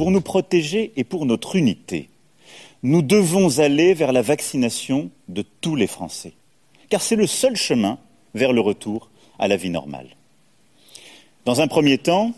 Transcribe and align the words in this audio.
Pour 0.00 0.10
nous 0.10 0.22
protéger 0.22 0.92
et 0.96 1.04
pour 1.04 1.26
notre 1.26 1.56
unité, 1.56 2.08
nous 2.82 3.02
devons 3.02 3.58
aller 3.58 3.92
vers 3.92 4.12
la 4.12 4.22
vaccination 4.22 5.10
de 5.28 5.44
tous 5.60 5.76
les 5.76 5.86
Français, 5.86 6.32
car 6.88 7.02
c'est 7.02 7.16
le 7.16 7.26
seul 7.26 7.54
chemin 7.54 7.98
vers 8.32 8.54
le 8.54 8.62
retour 8.62 9.10
à 9.38 9.46
la 9.46 9.58
vie 9.58 9.68
normale. 9.68 10.06
Dans 11.44 11.60
un 11.60 11.68
premier 11.68 11.98
temps, 11.98 12.32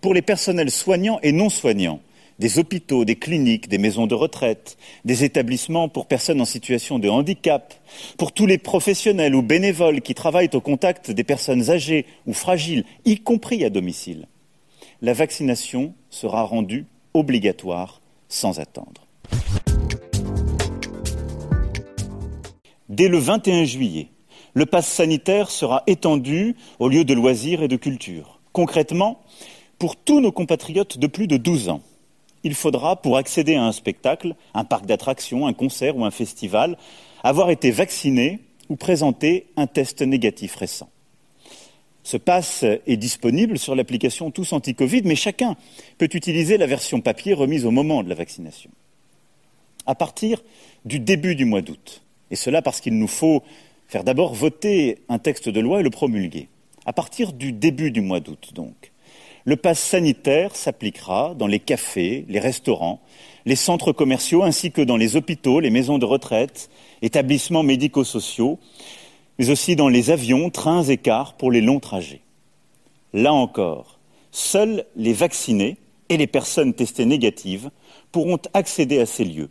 pour 0.00 0.14
les 0.14 0.22
personnels 0.22 0.70
soignants 0.70 1.20
et 1.22 1.32
non 1.32 1.50
soignants, 1.50 2.00
des 2.38 2.58
hôpitaux, 2.58 3.04
des 3.04 3.16
cliniques, 3.16 3.68
des 3.68 3.76
maisons 3.76 4.06
de 4.06 4.14
retraite, 4.14 4.78
des 5.04 5.24
établissements 5.24 5.90
pour 5.90 6.06
personnes 6.06 6.40
en 6.40 6.46
situation 6.46 6.98
de 6.98 7.10
handicap, 7.10 7.74
pour 8.16 8.32
tous 8.32 8.46
les 8.46 8.56
professionnels 8.56 9.34
ou 9.34 9.42
bénévoles 9.42 10.00
qui 10.00 10.14
travaillent 10.14 10.48
au 10.54 10.62
contact 10.62 11.10
des 11.10 11.24
personnes 11.24 11.68
âgées 11.68 12.06
ou 12.26 12.32
fragiles, 12.32 12.86
y 13.04 13.18
compris 13.18 13.62
à 13.62 13.68
domicile, 13.68 14.26
la 15.02 15.12
vaccination 15.12 15.92
sera 16.08 16.44
rendue 16.44 16.86
obligatoire 17.14 18.00
sans 18.28 18.60
attendre. 18.60 19.06
Dès 22.88 23.08
le 23.08 23.18
21 23.18 23.64
juillet, 23.64 24.08
le 24.52 24.66
pass 24.66 24.86
sanitaire 24.86 25.50
sera 25.50 25.82
étendu 25.86 26.54
aux 26.78 26.88
lieux 26.88 27.04
de 27.04 27.14
loisirs 27.14 27.62
et 27.62 27.68
de 27.68 27.76
culture. 27.76 28.40
Concrètement, 28.52 29.20
pour 29.78 29.96
tous 29.96 30.20
nos 30.20 30.32
compatriotes 30.32 30.98
de 30.98 31.06
plus 31.06 31.26
de 31.26 31.36
12 31.36 31.70
ans, 31.70 31.80
il 32.44 32.54
faudra, 32.54 32.96
pour 32.96 33.16
accéder 33.16 33.54
à 33.56 33.64
un 33.64 33.72
spectacle, 33.72 34.36
un 34.52 34.64
parc 34.64 34.84
d'attractions, 34.86 35.46
un 35.46 35.54
concert 35.54 35.96
ou 35.96 36.04
un 36.04 36.10
festival, 36.10 36.76
avoir 37.22 37.50
été 37.50 37.70
vacciné 37.70 38.40
ou 38.68 38.76
présenter 38.76 39.46
un 39.56 39.66
test 39.66 40.02
négatif 40.02 40.54
récent. 40.56 40.90
Ce 42.04 42.18
pass 42.18 42.64
est 42.86 42.98
disponible 42.98 43.58
sur 43.58 43.74
l'application 43.74 44.30
Tous 44.30 44.52
Anti-Covid, 44.52 45.02
mais 45.06 45.16
chacun 45.16 45.56
peut 45.96 46.10
utiliser 46.12 46.58
la 46.58 46.66
version 46.66 47.00
papier 47.00 47.32
remise 47.32 47.64
au 47.64 47.70
moment 47.70 48.02
de 48.02 48.10
la 48.10 48.14
vaccination. 48.14 48.70
À 49.86 49.94
partir 49.94 50.42
du 50.84 51.00
début 51.00 51.34
du 51.34 51.46
mois 51.46 51.62
d'août, 51.62 52.02
et 52.30 52.36
cela 52.36 52.60
parce 52.60 52.82
qu'il 52.82 52.98
nous 52.98 53.08
faut 53.08 53.42
faire 53.88 54.04
d'abord 54.04 54.34
voter 54.34 54.98
un 55.08 55.18
texte 55.18 55.48
de 55.48 55.60
loi 55.60 55.80
et 55.80 55.82
le 55.82 55.90
promulguer. 55.90 56.48
À 56.84 56.92
partir 56.92 57.32
du 57.32 57.52
début 57.52 57.90
du 57.90 58.02
mois 58.02 58.20
d'août, 58.20 58.50
donc, 58.54 58.92
le 59.46 59.56
pass 59.56 59.78
sanitaire 59.78 60.56
s'appliquera 60.56 61.34
dans 61.34 61.46
les 61.46 61.58
cafés, 61.58 62.26
les 62.28 62.38
restaurants, 62.38 63.00
les 63.46 63.56
centres 63.56 63.92
commerciaux 63.92 64.42
ainsi 64.42 64.72
que 64.72 64.82
dans 64.82 64.98
les 64.98 65.16
hôpitaux, 65.16 65.60
les 65.60 65.70
maisons 65.70 65.98
de 65.98 66.04
retraite, 66.04 66.70
établissements 67.00 67.62
médico-sociaux, 67.62 68.58
mais 69.38 69.50
aussi 69.50 69.76
dans 69.76 69.88
les 69.88 70.10
avions, 70.10 70.50
trains 70.50 70.84
et 70.84 70.96
cars 70.96 71.34
pour 71.34 71.50
les 71.50 71.60
longs 71.60 71.80
trajets. 71.80 72.20
Là 73.12 73.32
encore, 73.32 73.98
seuls 74.32 74.84
les 74.96 75.12
vaccinés 75.12 75.76
et 76.08 76.16
les 76.16 76.26
personnes 76.26 76.74
testées 76.74 77.06
négatives 77.06 77.70
pourront 78.12 78.38
accéder 78.52 78.98
à 78.98 79.06
ces 79.06 79.24
lieux. 79.24 79.50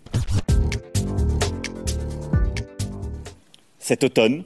Cet 3.80 4.04
automne, 4.04 4.44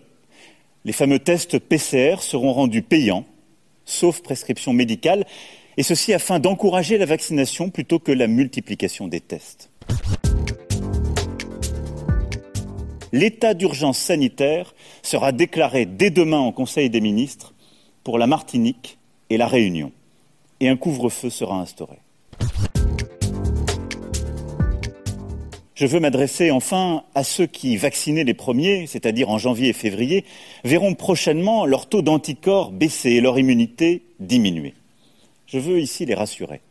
les 0.86 0.94
fameux 0.94 1.20
tests 1.20 1.60
PCR 1.60 2.22
seront 2.22 2.54
rendus 2.54 2.82
payants, 2.82 3.26
sauf 3.86 4.22
prescription 4.22 4.74
médicale, 4.74 5.26
et 5.78 5.84
ceci 5.84 6.14
afin 6.14 6.40
d'encourager 6.40 6.98
la 6.98 7.06
vaccination 7.06 7.70
plutôt 7.70 8.00
que 8.00 8.12
la 8.12 8.28
multiplication 8.28 9.08
des 9.08 9.22
tests. 9.22 9.70
L'état 13.14 13.54
d'urgence 13.54 13.98
sanitaire 13.98 14.74
sera 15.02 15.32
déclaré 15.32 15.86
dès 15.86 16.10
demain 16.10 16.40
en 16.40 16.52
Conseil 16.52 16.90
des 16.90 17.02
ministres 17.02 17.54
pour 18.04 18.18
la 18.18 18.28
Martinique 18.28 18.98
et 19.30 19.38
la 19.38 19.48
Réunion, 19.48 19.92
et 20.60 20.68
un 20.70 20.78
couvre-feu 20.78 21.30
sera 21.30 21.60
instauré. 21.60 21.98
Je 25.76 25.86
veux 25.86 26.00
m'adresser 26.00 26.50
enfin 26.50 27.04
à 27.14 27.24
ceux 27.24 27.46
qui, 27.46 27.78
vaccinés 27.78 28.24
les 28.24 28.34
premiers, 28.34 28.88
c'est-à-dire 28.88 29.30
en 29.30 29.38
janvier 29.38 29.70
et 29.70 29.74
février, 29.74 30.26
verront 30.64 30.96
prochainement 30.96 31.66
leur 31.66 31.88
taux 31.88 32.02
d'anticorps 32.02 32.72
baisser 32.72 33.12
et 33.12 33.22
leur 33.22 33.38
immunité 33.38 34.04
diminuer. 34.20 34.74
Je 35.46 35.60
veux 35.60 35.80
ici 35.80 36.06
les 36.06 36.16
rassurer. 36.16 36.62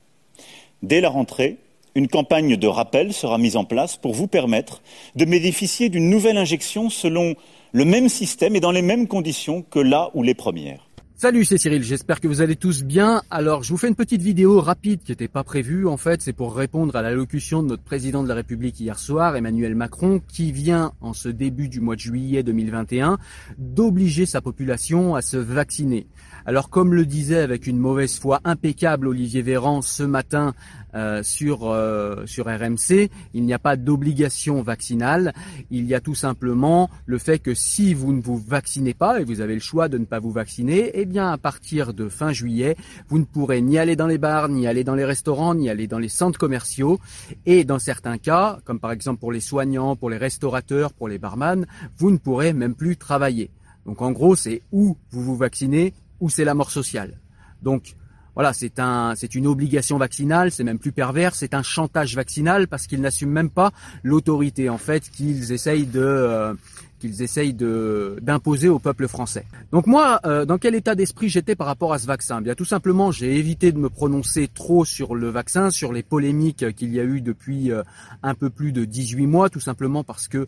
Dès 0.82 1.00
la 1.00 1.08
rentrée, 1.08 1.58
une 1.96 2.08
campagne 2.08 2.58
de 2.58 2.66
rappel 2.66 3.14
sera 3.14 3.38
mise 3.38 3.56
en 3.56 3.64
place 3.64 3.96
pour 3.96 4.12
vous 4.12 4.26
permettre 4.26 4.82
de 5.14 5.24
bénéficier 5.24 5.88
d'une 5.88 6.10
nouvelle 6.10 6.36
injection 6.36 6.90
selon 6.90 7.34
le 7.72 7.84
même 7.86 8.10
système 8.10 8.54
et 8.54 8.60
dans 8.60 8.70
les 8.70 8.82
mêmes 8.82 9.08
conditions 9.08 9.62
que 9.62 9.78
là 9.78 10.10
où 10.12 10.22
les 10.22 10.34
premières. 10.34 10.86
Salut, 11.18 11.46
c'est 11.46 11.56
Cyril, 11.56 11.82
j'espère 11.82 12.20
que 12.20 12.28
vous 12.28 12.42
allez 12.42 12.56
tous 12.56 12.84
bien. 12.84 13.22
Alors, 13.30 13.62
je 13.62 13.70
vous 13.70 13.78
fais 13.78 13.88
une 13.88 13.94
petite 13.94 14.20
vidéo 14.20 14.60
rapide 14.60 15.00
qui 15.02 15.12
n'était 15.12 15.28
pas 15.28 15.44
prévue. 15.44 15.86
En 15.86 15.96
fait, 15.96 16.20
c'est 16.20 16.34
pour 16.34 16.54
répondre 16.54 16.94
à 16.94 17.00
l'allocution 17.00 17.62
de 17.62 17.68
notre 17.68 17.82
président 17.82 18.22
de 18.22 18.28
la 18.28 18.34
République 18.34 18.78
hier 18.78 18.98
soir, 18.98 19.34
Emmanuel 19.34 19.74
Macron, 19.74 20.20
qui 20.28 20.52
vient, 20.52 20.92
en 21.00 21.14
ce 21.14 21.30
début 21.30 21.70
du 21.70 21.80
mois 21.80 21.94
de 21.94 22.00
juillet 22.00 22.42
2021, 22.42 23.16
d'obliger 23.56 24.26
sa 24.26 24.42
population 24.42 25.14
à 25.14 25.22
se 25.22 25.38
vacciner. 25.38 26.06
Alors, 26.48 26.70
comme 26.70 26.94
le 26.94 27.04
disait 27.06 27.40
avec 27.40 27.66
une 27.66 27.76
mauvaise 27.76 28.20
foi 28.20 28.40
impeccable 28.44 29.08
Olivier 29.08 29.42
Véran 29.42 29.82
ce 29.82 30.04
matin 30.04 30.54
euh, 30.94 31.24
sur 31.24 31.64
euh, 31.64 32.24
sur 32.24 32.46
RMC, 32.46 33.10
il 33.34 33.42
n'y 33.42 33.52
a 33.52 33.58
pas 33.58 33.74
d'obligation 33.74 34.62
vaccinale. 34.62 35.34
Il 35.72 35.86
y 35.86 35.94
a 35.94 36.00
tout 36.00 36.14
simplement 36.14 36.88
le 37.04 37.18
fait 37.18 37.40
que 37.40 37.52
si 37.52 37.94
vous 37.94 38.12
ne 38.12 38.20
vous 38.20 38.38
vaccinez 38.38 38.94
pas 38.94 39.20
et 39.20 39.24
vous 39.24 39.40
avez 39.40 39.54
le 39.54 39.60
choix 39.60 39.88
de 39.88 39.98
ne 39.98 40.04
pas 40.04 40.20
vous 40.20 40.30
vacciner, 40.30 40.92
eh 40.94 41.04
bien 41.04 41.32
à 41.32 41.36
partir 41.36 41.92
de 41.92 42.08
fin 42.08 42.32
juillet, 42.32 42.76
vous 43.08 43.18
ne 43.18 43.24
pourrez 43.24 43.60
ni 43.60 43.76
aller 43.76 43.96
dans 43.96 44.06
les 44.06 44.18
bars, 44.18 44.48
ni 44.48 44.68
aller 44.68 44.84
dans 44.84 44.94
les 44.94 45.04
restaurants, 45.04 45.56
ni 45.56 45.68
aller 45.68 45.88
dans 45.88 45.98
les 45.98 46.08
centres 46.08 46.38
commerciaux. 46.38 47.00
Et 47.44 47.64
dans 47.64 47.80
certains 47.80 48.18
cas, 48.18 48.60
comme 48.64 48.78
par 48.78 48.92
exemple 48.92 49.18
pour 49.18 49.32
les 49.32 49.40
soignants, 49.40 49.96
pour 49.96 50.10
les 50.10 50.16
restaurateurs, 50.16 50.92
pour 50.92 51.08
les 51.08 51.18
barman, 51.18 51.66
vous 51.98 52.12
ne 52.12 52.18
pourrez 52.18 52.52
même 52.52 52.76
plus 52.76 52.96
travailler. 52.96 53.50
Donc 53.84 54.00
en 54.00 54.12
gros, 54.12 54.36
c'est 54.36 54.62
où 54.70 54.96
vous 55.10 55.22
vous 55.22 55.36
vaccinez, 55.36 55.92
ou 56.20 56.30
c'est 56.30 56.44
la 56.44 56.54
mort 56.54 56.70
sociale. 56.70 57.18
Donc 57.62 57.94
voilà, 58.36 58.52
c'est 58.52 58.78
un, 58.80 59.14
c'est 59.16 59.34
une 59.34 59.46
obligation 59.46 59.96
vaccinale, 59.96 60.52
c'est 60.52 60.62
même 60.62 60.78
plus 60.78 60.92
pervers, 60.92 61.34
c'est 61.34 61.54
un 61.54 61.62
chantage 61.62 62.14
vaccinal 62.14 62.68
parce 62.68 62.86
qu'ils 62.86 63.00
n'assument 63.00 63.32
même 63.32 63.48
pas 63.48 63.72
l'autorité 64.02 64.68
en 64.68 64.76
fait 64.76 65.08
qu'ils 65.10 65.52
essayent 65.52 65.86
de, 65.86 66.02
euh, 66.02 66.52
qu'ils 66.98 67.22
essayent 67.22 67.54
de 67.54 68.18
d'imposer 68.20 68.68
au 68.68 68.78
peuple 68.78 69.08
français. 69.08 69.46
Donc 69.72 69.86
moi, 69.86 70.20
euh, 70.26 70.44
dans 70.44 70.58
quel 70.58 70.74
état 70.74 70.94
d'esprit 70.94 71.30
j'étais 71.30 71.56
par 71.56 71.66
rapport 71.66 71.94
à 71.94 71.98
ce 71.98 72.06
vaccin? 72.06 72.42
Bien 72.42 72.54
tout 72.54 72.66
simplement, 72.66 73.10
j'ai 73.10 73.38
évité 73.38 73.72
de 73.72 73.78
me 73.78 73.88
prononcer 73.88 74.48
trop 74.52 74.84
sur 74.84 75.14
le 75.14 75.30
vaccin, 75.30 75.70
sur 75.70 75.94
les 75.94 76.02
polémiques 76.02 76.74
qu'il 76.74 76.92
y 76.92 77.00
a 77.00 77.04
eu 77.04 77.22
depuis 77.22 77.72
euh, 77.72 77.82
un 78.22 78.34
peu 78.34 78.50
plus 78.50 78.72
de 78.72 78.84
18 78.84 79.26
mois, 79.26 79.48
tout 79.48 79.60
simplement 79.60 80.04
parce 80.04 80.28
que 80.28 80.46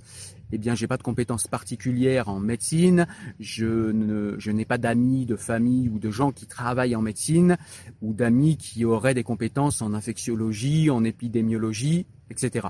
eh 0.53 0.59
bien, 0.59 0.75
j'ai 0.75 0.87
pas 0.87 0.97
de 0.97 1.03
compétences 1.03 1.47
particulières 1.47 2.29
en 2.29 2.41
médecine. 2.41 3.07
Je 3.41 3.91
ne, 3.93 4.37
je 4.39 4.51
n'ai 4.51 4.65
pas 4.65 4.79
d'amis, 4.79 5.27
de 5.27 5.37
famille 5.37 5.89
ou 5.89 5.99
de 5.99 6.11
gens 6.11 6.33
qui 6.33 6.47
travaillent 6.47 6.97
en 6.97 7.03
médecine 7.03 7.57
ou 8.03 8.13
d'amis 8.13 8.57
qui 8.57 8.85
auraient 8.85 9.15
des 9.15 9.25
compétences 9.25 9.83
en 9.83 9.95
infectiologie, 9.95 10.91
en 10.91 11.05
épidémiologie, 11.05 12.07
etc. 12.31 12.69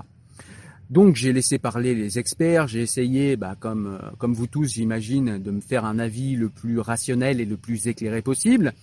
Donc 0.89 1.15
j'ai 1.15 1.33
laissé 1.33 1.59
parler 1.59 1.93
les 1.93 2.17
experts, 2.17 2.67
j'ai 2.67 2.81
essayé, 2.81 3.35
bah, 3.35 3.55
comme, 3.59 3.99
comme 4.17 4.33
vous 4.33 4.47
tous 4.47 4.73
j'imagine, 4.73 5.37
de 5.37 5.51
me 5.51 5.61
faire 5.61 5.85
un 5.85 5.99
avis 5.99 6.35
le 6.35 6.49
plus 6.49 6.79
rationnel 6.79 7.39
et 7.39 7.45
le 7.45 7.57
plus 7.57 7.87
éclairé 7.87 8.23
possible. 8.23 8.73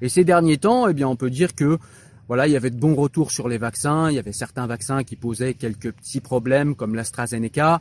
Et 0.00 0.08
ces 0.08 0.22
derniers 0.22 0.58
temps, 0.58 0.86
eh 0.86 0.94
bien, 0.94 1.08
on 1.08 1.16
peut 1.16 1.30
dire 1.30 1.56
que 1.56 1.78
voilà, 2.28 2.46
il 2.46 2.52
y 2.52 2.56
avait 2.56 2.70
de 2.70 2.78
bons 2.78 2.94
retours 2.94 3.30
sur 3.30 3.48
les 3.48 3.58
vaccins. 3.58 4.10
Il 4.10 4.14
y 4.14 4.18
avait 4.18 4.32
certains 4.32 4.66
vaccins 4.66 5.02
qui 5.02 5.16
posaient 5.16 5.54
quelques 5.54 5.92
petits 5.92 6.20
problèmes, 6.20 6.74
comme 6.74 6.94
l'AstraZeneca. 6.94 7.80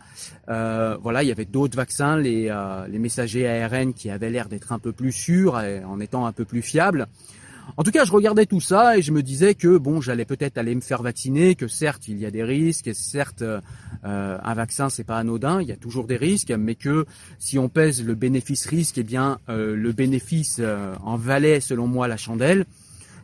Euh, 0.49 0.97
voilà, 1.01 1.21
il 1.23 1.29
y 1.29 1.31
avait 1.31 1.45
d'autres 1.45 1.77
vaccins, 1.77 2.17
les, 2.17 2.47
euh, 2.49 2.87
les 2.87 2.99
messagers 2.99 3.47
ARN, 3.47 3.93
qui 3.93 4.09
avaient 4.09 4.29
l'air 4.29 4.49
d'être 4.49 4.71
un 4.71 4.79
peu 4.79 4.93
plus 4.93 5.11
sûrs 5.11 5.55
en 5.55 5.99
étant 5.99 6.25
un 6.25 6.31
peu 6.31 6.45
plus 6.45 6.61
fiables. 6.61 7.07
En 7.75 7.83
tout 7.83 7.91
cas, 7.91 8.05
je 8.05 8.11
regardais 8.11 8.45
tout 8.45 8.61
ça 8.61 8.97
et 8.97 9.01
je 9.01 9.11
me 9.11 9.21
disais 9.21 9.53
que 9.53 9.77
bon, 9.77 9.99
j'allais 9.99 10.25
peut-être 10.25 10.57
aller 10.57 10.73
me 10.73 10.81
faire 10.81 11.01
vacciner, 11.01 11.55
que 11.55 11.67
certes 11.67 12.07
il 12.07 12.17
y 12.17 12.25
a 12.25 12.31
des 12.31 12.43
risques, 12.43 12.87
et 12.87 12.93
certes 12.93 13.41
euh, 13.41 14.37
un 14.41 14.53
vaccin 14.53 14.89
c'est 14.89 15.03
pas 15.03 15.17
anodin, 15.17 15.61
il 15.61 15.67
y 15.67 15.71
a 15.71 15.75
toujours 15.75 16.07
des 16.07 16.15
risques, 16.15 16.51
mais 16.51 16.75
que 16.75 17.05
si 17.39 17.59
on 17.59 17.67
pèse 17.67 18.03
le 18.03 18.15
bénéfice-risque, 18.15 18.99
eh 18.99 19.03
bien 19.03 19.39
euh, 19.49 19.75
le 19.75 19.91
bénéfice 19.91 20.57
euh, 20.59 20.95
en 21.03 21.17
valait 21.17 21.59
selon 21.59 21.87
moi 21.87 22.07
la 22.07 22.17
chandelle. 22.17 22.65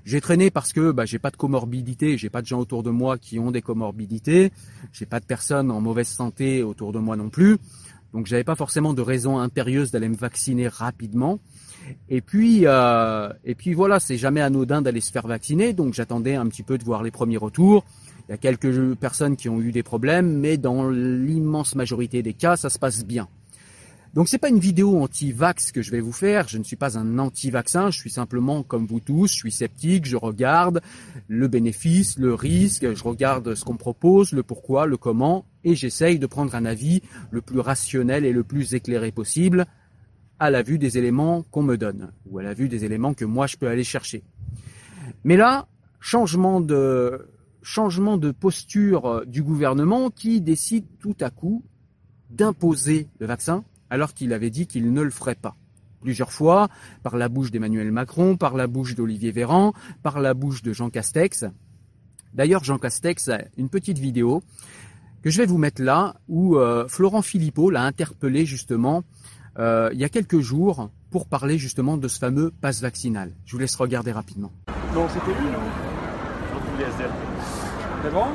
J'ai 0.05 0.19
traîné 0.19 0.51
parce 0.51 0.73
que 0.73 0.91
bah, 0.91 1.05
j'ai 1.05 1.19
pas 1.19 1.31
de 1.31 1.37
comorbidité, 1.37 2.17
j'ai 2.17 2.29
pas 2.29 2.41
de 2.41 2.47
gens 2.47 2.59
autour 2.59 2.83
de 2.83 2.89
moi 2.89 3.17
qui 3.17 3.39
ont 3.39 3.51
des 3.51 3.61
comorbidités, 3.61 4.51
j'ai 4.91 5.05
pas 5.05 5.19
de 5.19 5.25
personnes 5.25 5.71
en 5.71 5.79
mauvaise 5.79 6.09
santé 6.09 6.61
autour 6.61 6.91
de 6.91 6.99
moi 6.99 7.15
non 7.15 7.29
plus, 7.29 7.57
donc 8.13 8.27
j'avais 8.27 8.43
pas 8.43 8.55
forcément 8.55 8.93
de 8.93 9.01
raison 9.01 9.39
impérieuse 9.39 9.91
d'aller 9.91 10.09
me 10.09 10.15
vacciner 10.15 10.67
rapidement. 10.67 11.39
Et 12.09 12.21
puis, 12.21 12.61
euh, 12.65 13.29
et 13.45 13.55
puis 13.55 13.73
voilà, 13.73 13.99
c'est 13.99 14.17
jamais 14.17 14.41
anodin 14.41 14.81
d'aller 14.81 15.01
se 15.01 15.11
faire 15.11 15.27
vacciner, 15.27 15.73
donc 15.73 15.93
j'attendais 15.93 16.35
un 16.35 16.47
petit 16.47 16.63
peu 16.63 16.77
de 16.77 16.83
voir 16.83 17.01
les 17.01 17.11
premiers 17.11 17.37
retours. 17.37 17.85
Il 18.27 18.31
y 18.31 18.35
a 18.35 18.37
quelques 18.37 18.95
personnes 18.95 19.35
qui 19.35 19.49
ont 19.49 19.59
eu 19.61 19.71
des 19.71 19.83
problèmes, 19.83 20.37
mais 20.37 20.57
dans 20.57 20.89
l'immense 20.89 21.75
majorité 21.75 22.21
des 22.23 22.33
cas, 22.33 22.55
ça 22.55 22.69
se 22.69 22.79
passe 22.79 23.05
bien. 23.05 23.27
Donc 24.13 24.29
c'est 24.29 24.37
pas 24.37 24.49
une 24.49 24.59
vidéo 24.59 25.01
anti-vax 25.01 25.71
que 25.71 25.81
je 25.81 25.89
vais 25.89 25.99
vous 25.99 26.11
faire, 26.11 26.47
je 26.47 26.59
ne 26.59 26.63
suis 26.63 26.75
pas 26.75 26.99
un 26.99 27.17
anti-vaccin, 27.17 27.89
je 27.89 27.97
suis 27.97 28.11
simplement 28.11 28.61
comme 28.61 28.85
vous 28.85 28.99
tous, 28.99 29.31
je 29.31 29.37
suis 29.37 29.51
sceptique, 29.51 30.05
je 30.05 30.17
regarde 30.17 30.81
le 31.27 31.47
bénéfice, 31.47 32.19
le 32.19 32.35
risque, 32.35 32.93
je 32.93 33.03
regarde 33.03 33.55
ce 33.55 33.65
qu'on 33.65 33.75
propose, 33.75 34.31
le 34.31 34.43
pourquoi, 34.43 34.85
le 34.85 34.97
comment, 34.97 35.45
et 35.63 35.73
j'essaye 35.73 36.19
de 36.19 36.27
prendre 36.27 36.53
un 36.53 36.63
avis 36.63 37.01
le 37.31 37.41
plus 37.41 37.59
rationnel 37.59 38.23
et 38.23 38.33
le 38.33 38.43
plus 38.43 38.75
éclairé 38.75 39.11
possible 39.11 39.65
à 40.37 40.51
la 40.51 40.61
vue 40.61 40.77
des 40.77 40.99
éléments 40.99 41.41
qu'on 41.49 41.63
me 41.63 41.75
donne, 41.75 42.11
ou 42.27 42.37
à 42.37 42.43
la 42.43 42.53
vue 42.53 42.69
des 42.69 42.85
éléments 42.85 43.15
que 43.15 43.25
moi 43.25 43.47
je 43.47 43.57
peux 43.57 43.67
aller 43.67 43.83
chercher. 43.83 44.23
Mais 45.23 45.37
là, 45.37 45.67
changement 45.99 46.61
de, 46.61 47.29
changement 47.63 48.17
de 48.17 48.29
posture 48.29 49.25
du 49.25 49.41
gouvernement 49.41 50.11
qui 50.11 50.39
décide 50.39 50.85
tout 50.99 51.15
à 51.19 51.31
coup 51.31 51.63
d'imposer 52.29 53.07
le 53.17 53.25
vaccin 53.25 53.63
alors 53.93 54.15
qu'il 54.15 54.33
avait 54.33 54.49
dit 54.49 54.65
qu'il 54.65 54.91
ne 54.91 55.03
le 55.03 55.11
ferait 55.11 55.35
pas. 55.35 55.55
Plusieurs 56.01 56.31
fois, 56.31 56.67
par 57.03 57.15
la 57.15 57.29
bouche 57.29 57.51
d'Emmanuel 57.51 57.91
Macron, 57.91 58.37
par 58.37 58.55
la 58.55 58.65
bouche 58.65 58.95
d'Olivier 58.95 59.29
Véran, 59.29 59.71
par 60.01 60.19
la 60.19 60.33
bouche 60.33 60.63
de 60.63 60.73
Jean 60.73 60.89
Castex. 60.89 61.45
D'ailleurs, 62.33 62.63
Jean 62.63 62.79
Castex 62.79 63.29
a 63.29 63.43
une 63.55 63.69
petite 63.69 63.99
vidéo 63.99 64.41
que 65.21 65.29
je 65.29 65.37
vais 65.37 65.45
vous 65.45 65.59
mettre 65.59 65.83
là, 65.83 66.15
où 66.27 66.57
euh, 66.57 66.87
Florent 66.87 67.21
Philippot 67.21 67.69
l'a 67.69 67.83
interpellé 67.83 68.47
justement 68.47 69.03
euh, 69.59 69.91
il 69.93 69.99
y 69.99 70.03
a 70.03 70.09
quelques 70.09 70.39
jours 70.39 70.89
pour 71.11 71.27
parler 71.27 71.59
justement 71.59 71.95
de 71.95 72.07
ce 72.07 72.17
fameux 72.17 72.49
passe 72.49 72.81
vaccinal. 72.81 73.35
Je 73.45 73.51
vous 73.51 73.59
laisse 73.59 73.75
regarder 73.75 74.11
rapidement. 74.11 74.51
Non, 74.95 75.07
c'était 75.07 75.39
lui, 75.39 75.51
non? 75.51 75.59
C'est 78.03 78.11
bon? 78.11 78.25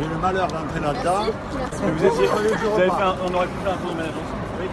J'ai 0.00 0.08
le 0.08 0.16
malheur 0.16 0.48
d'entrer 0.48 0.80
là-dedans. 0.80 1.26
Vous 1.52 2.04
étiez, 2.04 2.26
vous 2.26 2.38
avez 2.38 2.90
fait 2.90 3.02
un, 3.02 3.14
on 3.22 3.34
aurait 3.34 3.46
pu 3.46 3.58
faire 3.62 3.72
un 3.72 3.76
tour 3.76 3.94
de. 3.94 4.02
Oui. 4.02 4.68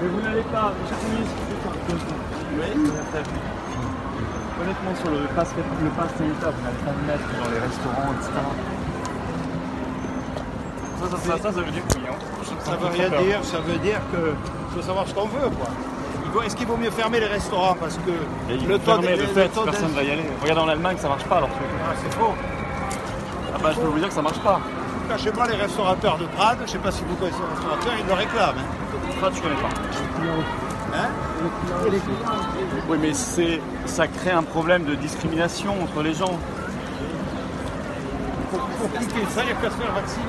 Mais 0.00 0.08
vous 0.08 0.20
n'allez 0.20 0.42
pas, 0.42 0.72
cher 0.88 0.98
ministre, 1.10 1.34
oui. 2.54 2.70
Honnêtement, 4.62 4.94
sur 5.02 5.10
le 5.10 5.26
pass, 5.34 5.54
le 5.56 5.90
pass 5.90 6.10
sanitaire, 6.16 6.52
vous 6.52 6.62
n'allez 6.62 6.82
pas 6.84 6.92
le 6.92 7.06
mettre 7.06 7.28
dans 7.42 7.50
les 7.50 7.58
restaurants, 7.58 8.12
etc. 8.18 8.30
Ça, 11.00 11.06
ça, 11.10 11.16
ça, 11.16 11.42
ça, 11.42 11.52
ça 11.52 11.60
veut 11.60 11.72
dire 11.72 11.82
oui. 11.96 12.02
Hein. 12.08 12.14
Ça 12.62 12.76
veut 12.76 12.88
rien 12.88 13.08
dire, 13.08 13.44
ça 13.44 13.58
veut 13.58 13.78
dire 13.78 14.00
que 14.12 14.34
faut 14.74 14.82
savoir 14.82 15.08
ce 15.08 15.14
qu'on 15.14 15.26
veut, 15.26 15.50
quoi. 15.50 16.44
Est-ce 16.44 16.54
qu'il 16.54 16.66
vaut 16.66 16.76
mieux 16.76 16.90
fermer 16.90 17.18
les 17.18 17.26
restaurants 17.26 17.74
parce 17.80 17.96
que 17.96 18.12
le 18.68 18.78
taux 18.78 18.98
de, 18.98 19.08
le 19.08 19.16
fait, 19.16 19.48
personne 19.48 19.90
ne 19.90 19.96
va 19.96 20.02
y 20.04 20.10
aller. 20.12 20.22
Regarde 20.40 20.60
en 20.60 20.68
Allemagne, 20.68 20.96
ça 20.98 21.08
marche 21.08 21.24
pas 21.24 21.38
alors. 21.38 21.48
Ah, 21.82 21.92
c'est 22.00 22.14
faux. 22.14 22.34
Ah 23.54 23.58
bah, 23.62 23.70
je 23.74 23.80
peux 23.80 23.86
vous 23.86 23.98
dire 23.98 24.08
que 24.08 24.14
ça 24.14 24.22
marche 24.22 24.40
pas. 24.40 24.60
Chez 25.18 25.32
moi, 25.32 25.46
les 25.48 25.56
restaurateurs 25.56 26.18
de 26.18 26.26
Prades, 26.26 26.58
je 26.58 26.62
ne 26.62 26.68
sais 26.68 26.78
pas 26.78 26.92
si 26.92 27.02
vous 27.02 27.16
connaissez 27.16 27.38
les 27.38 27.54
restaurateurs, 27.54 27.92
ils 27.98 28.06
le 28.06 28.12
réclament. 28.12 28.58
Hein. 28.58 29.14
Prades, 29.20 29.34
je 29.34 29.42
connais 29.42 29.54
pas. 29.56 29.68
Hein 30.96 31.08
oui, 32.88 32.98
mais 33.00 33.12
c'est, 33.12 33.60
ça 33.86 34.06
crée 34.06 34.30
un 34.30 34.42
problème 34.42 34.84
de 34.84 34.94
discrimination 34.94 35.82
entre 35.82 36.02
les 36.02 36.14
gens. 36.14 36.38
Pour, 38.50 38.90
cliquer 38.92 39.26
ça, 39.30 39.42
il 39.42 39.46
n'y 39.46 39.52
a 39.52 39.54
qu'à 39.54 39.70
se 39.70 39.76
faire 39.76 39.92
vacciner. 39.92 40.24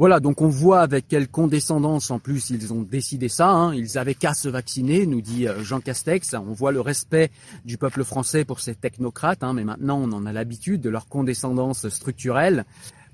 Voilà, 0.00 0.18
donc 0.18 0.40
on 0.40 0.48
voit 0.48 0.80
avec 0.80 1.08
quelle 1.08 1.28
condescendance 1.28 2.10
en 2.10 2.18
plus 2.18 2.48
ils 2.48 2.72
ont 2.72 2.80
décidé 2.80 3.28
ça. 3.28 3.50
Hein. 3.50 3.74
Ils 3.74 3.98
avaient 3.98 4.14
qu'à 4.14 4.32
se 4.32 4.48
vacciner, 4.48 5.04
nous 5.04 5.20
dit 5.20 5.46
euh, 5.46 5.62
Jean 5.62 5.80
Castex. 5.80 6.32
On 6.32 6.54
voit 6.54 6.72
le 6.72 6.80
respect 6.80 7.30
du 7.66 7.76
peuple 7.76 8.02
français 8.02 8.46
pour 8.46 8.60
ces 8.60 8.74
technocrates, 8.74 9.42
hein, 9.42 9.52
mais 9.52 9.62
maintenant 9.62 10.00
on 10.02 10.10
en 10.12 10.24
a 10.24 10.32
l'habitude 10.32 10.80
de 10.80 10.88
leur 10.88 11.06
condescendance 11.06 11.86
structurelle. 11.90 12.64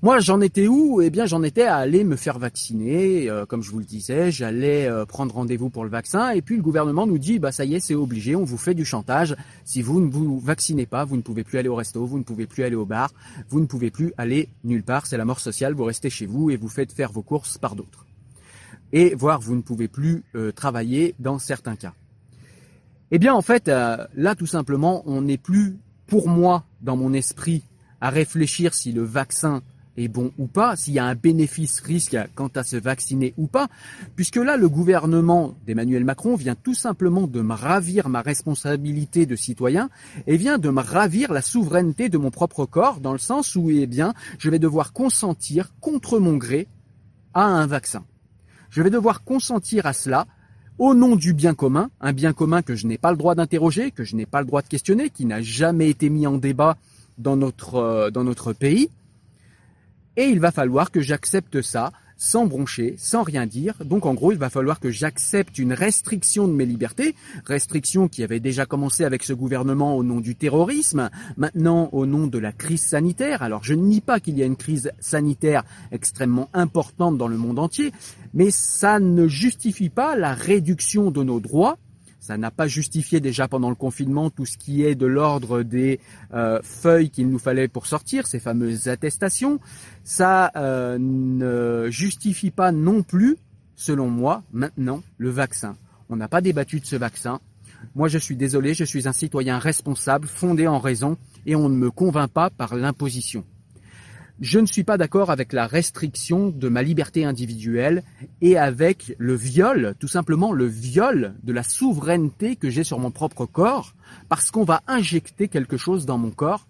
Moi, 0.03 0.19
j'en 0.19 0.41
étais 0.41 0.67
où? 0.67 1.01
Eh 1.01 1.09
bien, 1.09 1.25
j'en 1.25 1.41
étais 1.41 1.63
à 1.63 1.77
aller 1.77 2.03
me 2.03 2.15
faire 2.15 2.37
vacciner. 2.37 3.27
Euh, 3.31 3.47
comme 3.47 3.63
je 3.63 3.71
vous 3.71 3.79
le 3.79 3.85
disais, 3.85 4.31
j'allais 4.31 4.85
euh, 4.85 5.05
prendre 5.05 5.33
rendez-vous 5.33 5.71
pour 5.71 5.83
le 5.83 5.89
vaccin. 5.89 6.29
Et 6.29 6.43
puis, 6.43 6.55
le 6.55 6.61
gouvernement 6.61 7.07
nous 7.07 7.17
dit, 7.17 7.39
bah 7.39 7.51
ça 7.51 7.65
y 7.65 7.73
est, 7.73 7.79
c'est 7.79 7.95
obligé, 7.95 8.35
on 8.35 8.43
vous 8.43 8.59
fait 8.59 8.75
du 8.75 8.85
chantage. 8.85 9.35
Si 9.65 9.81
vous 9.81 9.99
ne 9.99 10.11
vous 10.11 10.39
vaccinez 10.39 10.85
pas, 10.85 11.03
vous 11.03 11.17
ne 11.17 11.23
pouvez 11.23 11.43
plus 11.43 11.57
aller 11.57 11.67
au 11.67 11.73
resto, 11.73 12.05
vous 12.05 12.19
ne 12.19 12.23
pouvez 12.23 12.45
plus 12.45 12.63
aller 12.63 12.75
au 12.75 12.85
bar, 12.85 13.11
vous 13.49 13.59
ne 13.59 13.65
pouvez 13.65 13.89
plus 13.89 14.13
aller 14.19 14.49
nulle 14.63 14.83
part. 14.83 15.07
C'est 15.07 15.17
la 15.17 15.25
mort 15.25 15.39
sociale. 15.39 15.73
Vous 15.73 15.85
restez 15.85 16.11
chez 16.11 16.27
vous 16.27 16.51
et 16.51 16.57
vous 16.57 16.69
faites 16.69 16.91
faire 16.91 17.11
vos 17.11 17.23
courses 17.23 17.57
par 17.57 17.75
d'autres. 17.75 18.05
Et 18.93 19.15
voire, 19.15 19.41
vous 19.41 19.55
ne 19.55 19.61
pouvez 19.61 19.87
plus 19.87 20.23
euh, 20.35 20.51
travailler 20.51 21.15
dans 21.17 21.39
certains 21.39 21.75
cas. 21.75 21.93
Eh 23.09 23.17
bien, 23.17 23.33
en 23.33 23.41
fait, 23.41 23.67
là, 23.67 24.35
tout 24.37 24.45
simplement, 24.45 25.01
on 25.07 25.21
n'est 25.21 25.37
plus, 25.37 25.77
pour 26.05 26.27
moi, 26.27 26.65
dans 26.81 26.97
mon 26.97 27.13
esprit, 27.13 27.63
à 27.99 28.09
réfléchir 28.09 28.73
si 28.73 28.91
le 28.91 29.01
vaccin 29.01 29.63
est 29.97 30.07
bon 30.07 30.31
ou 30.37 30.47
pas, 30.47 30.75
s'il 30.75 30.93
y 30.93 30.99
a 30.99 31.05
un 31.05 31.15
bénéfice-risque 31.15 32.17
quant 32.35 32.49
à 32.55 32.63
se 32.63 32.77
vacciner 32.77 33.33
ou 33.37 33.47
pas, 33.47 33.67
puisque 34.15 34.37
là, 34.37 34.55
le 34.55 34.69
gouvernement 34.69 35.55
d'Emmanuel 35.65 36.05
Macron 36.05 36.35
vient 36.35 36.55
tout 36.55 36.73
simplement 36.73 37.27
de 37.27 37.41
me 37.41 37.53
ravir 37.53 38.09
ma 38.09 38.21
responsabilité 38.21 39.25
de 39.25 39.35
citoyen 39.35 39.89
et 40.27 40.37
vient 40.37 40.57
de 40.57 40.69
me 40.69 40.81
ravir 40.81 41.33
la 41.33 41.41
souveraineté 41.41 42.09
de 42.09 42.17
mon 42.17 42.31
propre 42.31 42.65
corps, 42.65 42.99
dans 42.99 43.13
le 43.13 43.19
sens 43.19 43.55
où, 43.55 43.69
eh 43.69 43.87
bien, 43.87 44.13
je 44.39 44.49
vais 44.49 44.59
devoir 44.59 44.93
consentir 44.93 45.73
contre 45.81 46.19
mon 46.19 46.37
gré 46.37 46.67
à 47.33 47.43
un 47.43 47.67
vaccin. 47.67 48.05
Je 48.69 48.81
vais 48.81 48.89
devoir 48.89 49.23
consentir 49.23 49.85
à 49.85 49.93
cela 49.93 50.27
au 50.77 50.93
nom 50.93 51.15
du 51.15 51.33
bien 51.33 51.55
commun, 51.55 51.89
un 52.01 52.13
bien 52.13 52.33
commun 52.33 52.61
que 52.61 52.75
je 52.75 52.85
n'ai 52.85 52.97
pas 52.97 53.11
le 53.11 53.17
droit 53.17 53.35
d'interroger, 53.35 53.91
que 53.91 54.03
je 54.03 54.15
n'ai 54.15 54.25
pas 54.25 54.41
le 54.41 54.47
droit 54.47 54.61
de 54.61 54.67
questionner, 54.67 55.09
qui 55.09 55.25
n'a 55.25 55.41
jamais 55.41 55.89
été 55.89 56.09
mis 56.09 56.27
en 56.27 56.37
débat 56.37 56.77
dans 57.17 57.35
notre, 57.35 57.75
euh, 57.75 58.11
dans 58.11 58.23
notre 58.23 58.53
pays. 58.53 58.89
Et 60.17 60.25
il 60.25 60.39
va 60.39 60.51
falloir 60.51 60.91
que 60.91 60.99
j'accepte 60.99 61.61
ça 61.61 61.91
sans 62.17 62.47
broncher, 62.47 62.95
sans 62.97 63.21
rien 63.21 63.45
dire. 63.45 63.75
Donc 63.85 64.07
en 64.07 64.15
gros, 64.15 64.31
il 64.31 64.39
va 64.39 64.49
falloir 64.49 64.79
que 64.79 64.89
j'accepte 64.89 65.59
une 65.59 65.73
restriction 65.73 66.47
de 66.47 66.53
mes 66.53 66.65
libertés, 66.65 67.15
restriction 67.45 68.07
qui 68.07 68.23
avait 68.23 68.39
déjà 68.39 68.65
commencé 68.65 69.03
avec 69.03 69.23
ce 69.23 69.33
gouvernement 69.33 69.95
au 69.95 70.03
nom 70.03 70.19
du 70.19 70.35
terrorisme, 70.35 71.11
maintenant 71.37 71.89
au 71.91 72.07
nom 72.07 72.25
de 72.25 72.39
la 72.39 72.51
crise 72.51 72.81
sanitaire. 72.81 73.43
Alors 73.43 73.63
je 73.63 73.75
ne 73.75 73.83
nie 73.83 74.01
pas 74.01 74.19
qu'il 74.19 74.37
y 74.37 74.43
a 74.43 74.47
une 74.47 74.55
crise 74.55 74.91
sanitaire 74.99 75.63
extrêmement 75.91 76.49
importante 76.53 77.17
dans 77.17 77.27
le 77.27 77.37
monde 77.37 77.59
entier, 77.59 77.91
mais 78.33 78.49
ça 78.49 78.99
ne 78.99 79.27
justifie 79.27 79.89
pas 79.89 80.15
la 80.15 80.33
réduction 80.33 81.11
de 81.11 81.23
nos 81.23 81.39
droits 81.39 81.77
ça 82.27 82.37
n'a 82.37 82.51
pas 82.51 82.67
justifié 82.67 83.21
déjà 83.21 83.47
pendant 83.47 83.69
le 83.69 83.75
confinement 83.75 84.29
tout 84.29 84.45
ce 84.45 84.57
qui 84.57 84.83
est 84.83 84.95
de 84.95 85.05
l'ordre 85.05 85.63
des 85.63 86.01
euh, 86.33 86.59
feuilles 86.61 87.09
qu'il 87.09 87.29
nous 87.29 87.39
fallait 87.39 87.69
pour 87.69 87.87
sortir, 87.87 88.27
ces 88.27 88.41
fameuses 88.41 88.89
attestations. 88.89 89.61
Ça 90.03 90.51
euh, 90.57 90.97
ne 90.99 91.87
justifie 91.89 92.51
pas 92.51 92.73
non 92.73 93.01
plus, 93.01 93.37
selon 93.77 94.09
moi, 94.09 94.43
maintenant, 94.51 95.03
le 95.17 95.29
vaccin. 95.29 95.77
On 96.09 96.17
n'a 96.17 96.27
pas 96.27 96.41
débattu 96.41 96.81
de 96.81 96.85
ce 96.85 96.97
vaccin. 96.97 97.39
Moi, 97.95 98.09
je 98.09 98.17
suis 98.17 98.35
désolé, 98.35 98.73
je 98.73 98.83
suis 98.83 99.07
un 99.07 99.13
citoyen 99.13 99.57
responsable, 99.57 100.27
fondé 100.27 100.67
en 100.67 100.79
raison, 100.79 101.15
et 101.45 101.55
on 101.55 101.69
ne 101.69 101.77
me 101.77 101.91
convainc 101.91 102.29
pas 102.29 102.49
par 102.49 102.75
l'imposition. 102.75 103.45
Je 104.39 104.59
ne 104.59 104.67
suis 104.67 104.83
pas 104.83 104.97
d'accord 104.97 105.31
avec 105.31 105.51
la 105.51 105.65
restriction 105.65 106.49
de 106.49 106.69
ma 106.69 106.83
liberté 106.83 107.25
individuelle 107.25 108.03
et 108.39 108.55
avec 108.55 109.15
le 109.17 109.33
viol, 109.33 109.95
tout 109.99 110.07
simplement 110.07 110.51
le 110.51 110.65
viol 110.65 111.33
de 111.41 111.53
la 111.53 111.63
souveraineté 111.63 112.55
que 112.55 112.69
j'ai 112.69 112.83
sur 112.83 112.99
mon 112.99 113.09
propre 113.09 113.47
corps, 113.47 113.95
parce 114.29 114.51
qu'on 114.51 114.63
va 114.63 114.83
injecter 114.85 115.47
quelque 115.47 115.77
chose 115.77 116.05
dans 116.05 116.19
mon 116.19 116.29
corps 116.29 116.67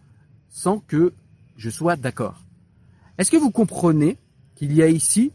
sans 0.50 0.80
que 0.80 1.12
je 1.58 1.70
sois 1.70 1.98
d'accord. 1.98 2.42
Est-ce 3.18 3.32
que 3.32 3.38
vous 3.38 3.52
comprenez 3.52 4.18
qu'il 4.56 4.74
y 4.74 4.82
a 4.82 4.88
ici 4.88 5.34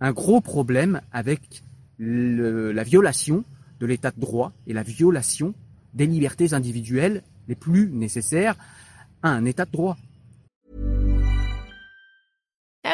un 0.00 0.12
gros 0.12 0.40
problème 0.40 1.00
avec 1.10 1.64
la 1.98 2.84
violation 2.84 3.42
de 3.80 3.86
l'état 3.86 4.12
de 4.12 4.20
droit 4.20 4.52
et 4.68 4.72
la 4.72 4.84
violation 4.84 5.52
des 5.94 6.06
libertés 6.06 6.54
individuelles 6.54 7.24
les 7.48 7.56
plus 7.56 7.90
nécessaires 7.90 8.54
à 9.24 9.30
un 9.30 9.44
état 9.46 9.64
de 9.64 9.72
droit? 9.72 9.96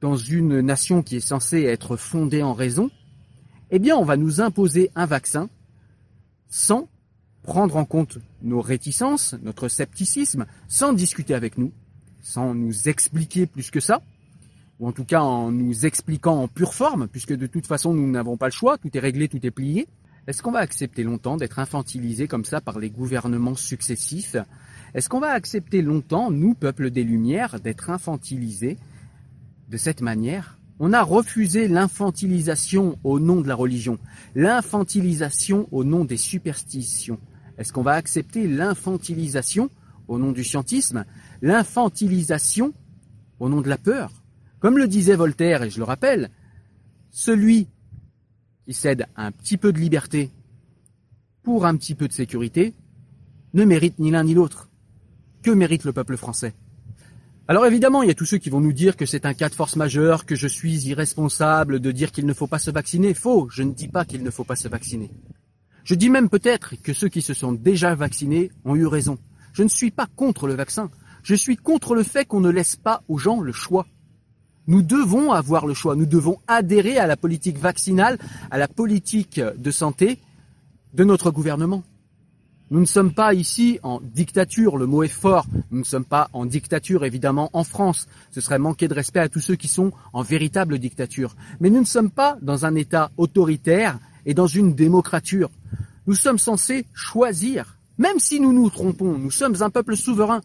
dans 0.00 0.16
une 0.16 0.60
nation 0.60 1.02
qui 1.02 1.16
est 1.16 1.26
censée 1.26 1.62
être 1.62 1.96
fondée 1.96 2.42
en 2.42 2.52
raison, 2.52 2.90
eh 3.70 3.78
bien 3.78 3.96
on 3.96 4.04
va 4.04 4.16
nous 4.16 4.40
imposer 4.40 4.90
un 4.94 5.06
vaccin 5.06 5.48
sans 6.48 6.88
prendre 7.42 7.76
en 7.76 7.84
compte 7.84 8.18
nos 8.42 8.60
réticences, 8.60 9.34
notre 9.42 9.68
scepticisme, 9.68 10.46
sans 10.68 10.92
discuter 10.92 11.34
avec 11.34 11.58
nous, 11.58 11.72
sans 12.20 12.54
nous 12.54 12.88
expliquer 12.88 13.46
plus 13.46 13.70
que 13.70 13.80
ça, 13.80 14.00
ou 14.80 14.88
en 14.88 14.92
tout 14.92 15.04
cas 15.04 15.20
en 15.20 15.50
nous 15.52 15.86
expliquant 15.86 16.42
en 16.42 16.48
pure 16.48 16.74
forme, 16.74 17.08
puisque 17.08 17.34
de 17.34 17.46
toute 17.46 17.66
façon 17.66 17.92
nous 17.92 18.10
n'avons 18.10 18.36
pas 18.36 18.46
le 18.46 18.52
choix, 18.52 18.78
tout 18.78 18.90
est 18.94 19.00
réglé, 19.00 19.28
tout 19.28 19.44
est 19.44 19.50
plié. 19.50 19.86
Est-ce 20.26 20.42
qu'on 20.42 20.52
va 20.52 20.60
accepter 20.60 21.02
longtemps 21.02 21.36
d'être 21.36 21.58
infantilisé 21.58 22.28
comme 22.28 22.46
ça 22.46 22.62
par 22.62 22.78
les 22.78 22.88
gouvernements 22.88 23.56
successifs? 23.56 24.36
Est-ce 24.94 25.08
qu'on 25.08 25.20
va 25.20 25.30
accepter 25.30 25.82
longtemps, 25.82 26.30
nous, 26.30 26.54
peuple 26.54 26.90
des 26.90 27.04
Lumières, 27.04 27.60
d'être 27.60 27.90
infantilisés 27.90 28.78
de 29.68 29.76
cette 29.76 30.00
manière, 30.00 30.58
on 30.78 30.92
a 30.92 31.02
refusé 31.02 31.68
l'infantilisation 31.68 32.98
au 33.04 33.20
nom 33.20 33.40
de 33.40 33.48
la 33.48 33.54
religion, 33.54 33.98
l'infantilisation 34.34 35.68
au 35.70 35.84
nom 35.84 36.04
des 36.04 36.16
superstitions. 36.16 37.18
Est-ce 37.58 37.72
qu'on 37.72 37.82
va 37.82 37.92
accepter 37.92 38.48
l'infantilisation 38.48 39.70
au 40.08 40.18
nom 40.18 40.32
du 40.32 40.44
scientisme, 40.44 41.04
l'infantilisation 41.42 42.74
au 43.38 43.48
nom 43.48 43.60
de 43.60 43.68
la 43.68 43.78
peur 43.78 44.12
Comme 44.58 44.78
le 44.78 44.88
disait 44.88 45.16
Voltaire, 45.16 45.62
et 45.62 45.70
je 45.70 45.78
le 45.78 45.84
rappelle, 45.84 46.30
celui 47.10 47.68
qui 48.66 48.72
cède 48.72 49.06
un 49.16 49.30
petit 49.30 49.56
peu 49.56 49.72
de 49.72 49.78
liberté 49.78 50.30
pour 51.42 51.66
un 51.66 51.76
petit 51.76 51.94
peu 51.94 52.08
de 52.08 52.12
sécurité 52.12 52.74
ne 53.52 53.64
mérite 53.64 53.98
ni 53.98 54.10
l'un 54.10 54.24
ni 54.24 54.34
l'autre. 54.34 54.70
Que 55.42 55.50
mérite 55.50 55.84
le 55.84 55.92
peuple 55.92 56.16
français? 56.16 56.54
Alors 57.46 57.66
évidemment, 57.66 58.02
il 58.02 58.08
y 58.08 58.10
a 58.10 58.14
tous 58.14 58.24
ceux 58.24 58.38
qui 58.38 58.48
vont 58.48 58.60
nous 58.60 58.72
dire 58.72 58.96
que 58.96 59.04
c'est 59.04 59.26
un 59.26 59.34
cas 59.34 59.50
de 59.50 59.54
force 59.54 59.76
majeure, 59.76 60.24
que 60.24 60.34
je 60.34 60.48
suis 60.48 60.86
irresponsable 60.86 61.78
de 61.78 61.92
dire 61.92 62.10
qu'il 62.10 62.24
ne 62.24 62.32
faut 62.32 62.46
pas 62.46 62.58
se 62.58 62.70
vacciner. 62.70 63.12
Faux, 63.12 63.48
je 63.50 63.62
ne 63.62 63.72
dis 63.72 63.88
pas 63.88 64.06
qu'il 64.06 64.22
ne 64.22 64.30
faut 64.30 64.44
pas 64.44 64.56
se 64.56 64.66
vacciner. 64.68 65.10
Je 65.84 65.94
dis 65.94 66.08
même 66.08 66.30
peut-être 66.30 66.74
que 66.82 66.94
ceux 66.94 67.08
qui 67.08 67.20
se 67.20 67.34
sont 67.34 67.52
déjà 67.52 67.94
vaccinés 67.94 68.50
ont 68.64 68.74
eu 68.74 68.86
raison. 68.86 69.18
Je 69.52 69.62
ne 69.62 69.68
suis 69.68 69.90
pas 69.90 70.06
contre 70.16 70.46
le 70.46 70.54
vaccin. 70.54 70.90
Je 71.22 71.34
suis 71.34 71.56
contre 71.56 71.94
le 71.94 72.02
fait 72.02 72.24
qu'on 72.24 72.40
ne 72.40 72.50
laisse 72.50 72.76
pas 72.76 73.02
aux 73.08 73.18
gens 73.18 73.40
le 73.40 73.52
choix. 73.52 73.86
Nous 74.66 74.80
devons 74.80 75.30
avoir 75.32 75.66
le 75.66 75.74
choix. 75.74 75.96
Nous 75.96 76.06
devons 76.06 76.38
adhérer 76.46 76.96
à 76.96 77.06
la 77.06 77.18
politique 77.18 77.58
vaccinale, 77.58 78.18
à 78.50 78.56
la 78.56 78.68
politique 78.68 79.38
de 79.38 79.70
santé 79.70 80.18
de 80.94 81.04
notre 81.04 81.30
gouvernement. 81.30 81.82
Nous 82.70 82.80
ne 82.80 82.86
sommes 82.86 83.12
pas 83.12 83.34
ici 83.34 83.78
en 83.82 84.00
dictature, 84.00 84.78
le 84.78 84.86
mot 84.86 85.02
est 85.02 85.08
fort. 85.08 85.46
Nous 85.70 85.80
ne 85.80 85.84
sommes 85.84 86.04
pas 86.04 86.30
en 86.32 86.46
dictature, 86.46 87.04
évidemment, 87.04 87.50
en 87.52 87.62
France. 87.62 88.06
Ce 88.30 88.40
serait 88.40 88.58
manquer 88.58 88.88
de 88.88 88.94
respect 88.94 89.20
à 89.20 89.28
tous 89.28 89.40
ceux 89.40 89.54
qui 89.54 89.68
sont 89.68 89.92
en 90.14 90.22
véritable 90.22 90.78
dictature. 90.78 91.36
Mais 91.60 91.68
nous 91.68 91.80
ne 91.80 91.84
sommes 91.84 92.10
pas 92.10 92.38
dans 92.40 92.64
un 92.64 92.74
État 92.74 93.10
autoritaire 93.18 93.98
et 94.24 94.32
dans 94.32 94.46
une 94.46 94.74
démocrature. 94.74 95.50
Nous 96.06 96.14
sommes 96.14 96.38
censés 96.38 96.86
choisir. 96.94 97.78
Même 97.98 98.18
si 98.18 98.40
nous 98.40 98.52
nous 98.52 98.70
trompons, 98.70 99.18
nous 99.18 99.30
sommes 99.30 99.62
un 99.62 99.70
peuple 99.70 99.96
souverain. 99.96 100.40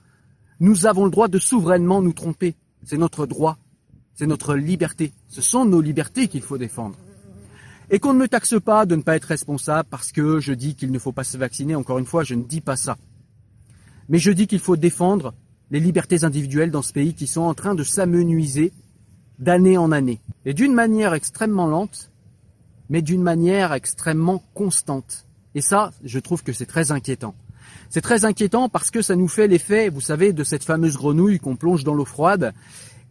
Nous 0.59 0.85
avons 0.85 1.05
le 1.05 1.11
droit 1.11 1.29
de 1.29 1.39
souverainement 1.39 2.01
nous 2.01 2.13
tromper. 2.13 2.55
C'est 2.83 2.97
notre 2.97 3.25
droit. 3.25 3.57
C'est 4.13 4.27
notre 4.27 4.55
liberté. 4.55 5.13
Ce 5.29 5.41
sont 5.41 5.63
nos 5.63 5.81
libertés 5.81 6.27
qu'il 6.27 6.41
faut 6.41 6.57
défendre 6.57 6.97
et 7.91 7.99
qu'on 7.99 8.13
ne 8.13 8.19
me 8.19 8.27
taxe 8.27 8.55
pas 8.63 8.85
de 8.85 8.95
ne 8.95 9.01
pas 9.01 9.15
être 9.15 9.25
responsable 9.25 9.87
parce 9.89 10.11
que 10.11 10.39
je 10.39 10.53
dis 10.53 10.75
qu'il 10.75 10.91
ne 10.91 10.99
faut 10.99 11.11
pas 11.11 11.23
se 11.23 11.37
vacciner. 11.37 11.75
Encore 11.75 11.99
une 11.99 12.05
fois, 12.05 12.23
je 12.23 12.35
ne 12.35 12.43
dis 12.43 12.61
pas 12.61 12.75
ça. 12.75 12.97
Mais 14.09 14.17
je 14.19 14.31
dis 14.31 14.47
qu'il 14.47 14.59
faut 14.59 14.75
défendre 14.75 15.33
les 15.71 15.79
libertés 15.79 16.23
individuelles 16.23 16.71
dans 16.71 16.81
ce 16.81 16.93
pays 16.93 17.13
qui 17.13 17.27
sont 17.27 17.41
en 17.41 17.53
train 17.53 17.75
de 17.75 17.83
s'amenuiser 17.83 18.73
d'année 19.37 19.77
en 19.77 19.91
année. 19.91 20.19
Et 20.45 20.53
d'une 20.53 20.73
manière 20.73 21.13
extrêmement 21.13 21.67
lente, 21.67 22.11
mais 22.89 23.01
d'une 23.01 23.21
manière 23.21 23.73
extrêmement 23.73 24.43
constante. 24.53 25.27
Et 25.55 25.61
ça, 25.61 25.91
je 26.03 26.19
trouve 26.19 26.43
que 26.43 26.53
c'est 26.53 26.65
très 26.65 26.91
inquiétant. 26.91 27.35
C'est 27.89 28.01
très 28.01 28.25
inquiétant 28.25 28.69
parce 28.69 28.91
que 28.91 29.01
ça 29.01 29.15
nous 29.15 29.27
fait 29.27 29.47
l'effet, 29.47 29.89
vous 29.89 30.01
savez, 30.01 30.33
de 30.33 30.43
cette 30.43 30.63
fameuse 30.63 30.97
grenouille 30.97 31.39
qu'on 31.39 31.55
plonge 31.55 31.83
dans 31.83 31.93
l'eau 31.93 32.05
froide 32.05 32.53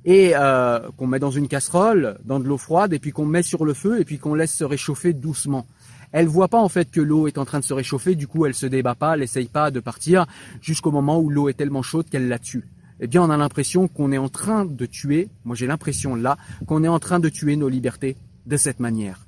et 0.05 0.33
euh, 0.35 0.81
qu'on 0.97 1.07
met 1.07 1.19
dans 1.19 1.31
une 1.31 1.49
casserole, 1.49 2.19
dans 2.25 2.41
de 2.41 2.47
l'eau 2.47 2.59
froide, 2.59 2.93
et 2.93 2.99
puis 2.99 3.13
qu'on 3.13 3.27
met 3.27 3.43
sur 3.43 3.65
le 3.65 3.75
feu, 3.75 4.01
et 4.01 4.05
puis 4.05 4.19
qu'on 4.19 4.35
laisse 4.35 4.53
se 4.53 4.65
réchauffer 4.65 5.13
doucement. 5.13 5.67
Elle 6.13 6.27
voit 6.27 6.49
pas 6.49 6.61
en 6.61 6.69
fait 6.69 6.91
que 6.91 7.01
l'eau 7.01 7.27
est 7.27 7.39
en 7.39 7.45
train 7.45 7.61
de 7.61 7.65
se 7.65 7.75
réchauffer, 7.75 8.15
du 8.15 8.27
coup 8.27 8.47
elle 8.47 8.55
se 8.55 8.67
débat 8.67 8.95
pas, 8.95 9.15
elle 9.15 9.23
essaye 9.23 9.49
pas 9.49 9.71
de 9.71 9.81
partir 9.81 10.27
jusqu'au 10.63 10.91
moment 10.91 11.21
où 11.21 11.29
l'eau 11.29 11.49
est 11.49 11.55
tellement 11.55 11.83
chaude 11.83 12.09
qu'elle 12.09 12.29
la 12.29 12.39
tue. 12.39 12.65
eh 13.01 13.07
bien 13.07 13.23
on 13.23 13.31
a 13.31 13.37
l'impression 13.37 13.89
qu'on 13.89 14.11
est 14.11 14.19
en 14.19 14.31
train 14.31 14.65
de 14.65 14.87
tuer, 14.87 15.29
moi 15.45 15.55
j'ai 15.55 15.67
l'impression 15.67 16.15
là, 16.15 16.39
qu'on 16.67 16.83
est 16.83 16.89
en 16.89 16.99
train 16.99 17.21
de 17.21 17.29
tuer 17.29 17.57
nos 17.57 17.69
libertés 17.69 18.17
de 18.47 18.57
cette 18.57 18.81
manière. 18.81 19.27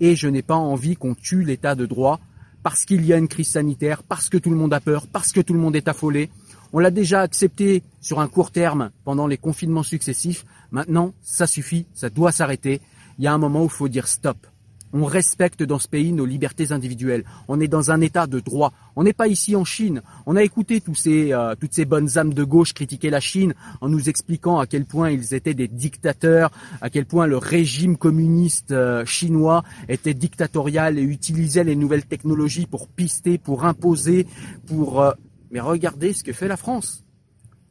Et 0.00 0.16
je 0.16 0.26
n'ai 0.26 0.42
pas 0.42 0.56
envie 0.56 0.96
qu'on 0.96 1.14
tue 1.14 1.44
l'état 1.44 1.74
de 1.74 1.84
droit 1.84 2.18
parce 2.62 2.84
qu'il 2.84 3.04
y 3.04 3.12
a 3.12 3.18
une 3.18 3.28
crise 3.28 3.50
sanitaire, 3.50 4.02
parce 4.02 4.28
que 4.28 4.38
tout 4.38 4.50
le 4.50 4.56
monde 4.56 4.72
a 4.72 4.80
peur, 4.80 5.06
parce 5.06 5.32
que 5.32 5.40
tout 5.40 5.52
le 5.52 5.58
monde 5.58 5.76
est 5.76 5.88
affolé. 5.88 6.30
On 6.72 6.78
l'a 6.78 6.90
déjà 6.90 7.20
accepté 7.20 7.82
sur 8.00 8.20
un 8.20 8.28
court 8.28 8.50
terme 8.50 8.90
pendant 9.04 9.26
les 9.26 9.36
confinements 9.36 9.82
successifs. 9.82 10.44
Maintenant, 10.70 11.12
ça 11.20 11.46
suffit, 11.46 11.86
ça 11.92 12.08
doit 12.08 12.32
s'arrêter. 12.32 12.80
Il 13.18 13.24
y 13.24 13.26
a 13.26 13.32
un 13.32 13.38
moment 13.38 13.62
où 13.62 13.66
il 13.66 13.70
faut 13.70 13.88
dire 13.88 14.08
stop. 14.08 14.46
On 14.94 15.06
respecte 15.06 15.62
dans 15.62 15.78
ce 15.78 15.88
pays 15.88 16.12
nos 16.12 16.26
libertés 16.26 16.70
individuelles. 16.70 17.24
On 17.48 17.60
est 17.60 17.68
dans 17.68 17.90
un 17.90 18.02
état 18.02 18.26
de 18.26 18.40
droit. 18.40 18.74
On 18.94 19.04
n'est 19.04 19.14
pas 19.14 19.26
ici 19.26 19.56
en 19.56 19.64
Chine. 19.64 20.02
On 20.26 20.36
a 20.36 20.42
écouté 20.42 20.82
euh, 21.06 21.54
toutes 21.58 21.72
ces 21.72 21.84
bonnes 21.86 22.18
âmes 22.18 22.34
de 22.34 22.44
gauche 22.44 22.74
critiquer 22.74 23.08
la 23.08 23.20
Chine 23.20 23.54
en 23.80 23.88
nous 23.88 24.10
expliquant 24.10 24.58
à 24.58 24.66
quel 24.66 24.84
point 24.84 25.10
ils 25.10 25.32
étaient 25.32 25.54
des 25.54 25.68
dictateurs, 25.68 26.50
à 26.82 26.90
quel 26.90 27.06
point 27.06 27.26
le 27.26 27.38
régime 27.38 27.96
communiste 27.96 28.72
euh, 28.72 29.06
chinois 29.06 29.64
était 29.88 30.14
dictatorial 30.14 30.98
et 30.98 31.02
utilisait 31.02 31.64
les 31.64 31.76
nouvelles 31.76 32.04
technologies 32.04 32.66
pour 32.66 32.86
pister, 32.88 33.38
pour 33.38 33.64
imposer, 33.64 34.26
pour... 34.66 35.00
Euh, 35.00 35.12
mais 35.52 35.60
regardez 35.60 36.14
ce 36.14 36.24
que 36.24 36.32
fait 36.32 36.48
la 36.48 36.56
France. 36.56 37.04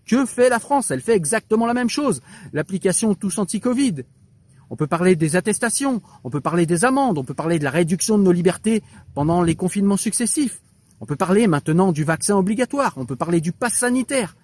Que 0.06 0.26
fait 0.26 0.50
la 0.50 0.60
France? 0.60 0.92
Elle 0.92 1.02
fait 1.02 1.16
exactement 1.16 1.66
la 1.66 1.74
même 1.74 1.90
chose. 1.90 2.22
L'application 2.54 3.16
Tous 3.16 3.38
Anti-Covid. 3.38 4.04
On 4.70 4.78
peut 4.78 4.88
parler 4.88 5.18
des 5.18 5.36
attestations, 5.36 6.02
on 6.24 6.30
peut 6.30 6.40
parler 6.40 6.66
des 6.66 6.86
amendes, 6.86 7.18
on 7.18 7.26
peut 7.26 7.34
parler 7.34 7.60
de 7.60 7.66
la 7.66 7.72
réduction 7.72 8.18
de 8.18 8.24
nos 8.24 8.32
libertés 8.32 8.84
pendant 9.14 9.42
les 9.42 9.56
confinements 9.56 9.98
successifs. 9.98 10.62
On 11.02 11.06
peut 11.06 11.18
parler 11.18 11.48
maintenant 11.48 11.92
du 11.92 12.06
vaccin 12.06 12.38
obligatoire, 12.38 12.94
on 12.96 13.06
peut 13.06 13.18
parler 13.18 13.42
du 13.42 13.52
pass 13.52 13.74
sanitaire. 13.74 14.38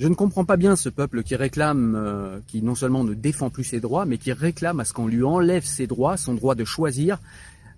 Je 0.00 0.08
ne 0.08 0.14
comprends 0.14 0.44
pas 0.44 0.56
bien 0.56 0.74
ce 0.74 0.88
peuple 0.88 1.22
qui 1.22 1.36
réclame, 1.36 1.94
euh, 1.94 2.40
qui 2.48 2.62
non 2.62 2.74
seulement 2.74 3.04
ne 3.04 3.14
défend 3.14 3.48
plus 3.48 3.62
ses 3.62 3.78
droits, 3.78 4.06
mais 4.06 4.18
qui 4.18 4.32
réclame 4.32 4.80
à 4.80 4.84
ce 4.84 4.92
qu'on 4.92 5.06
lui 5.06 5.22
enlève 5.22 5.64
ses 5.64 5.86
droits, 5.86 6.16
son 6.16 6.34
droit 6.34 6.56
de 6.56 6.64
choisir, 6.64 7.20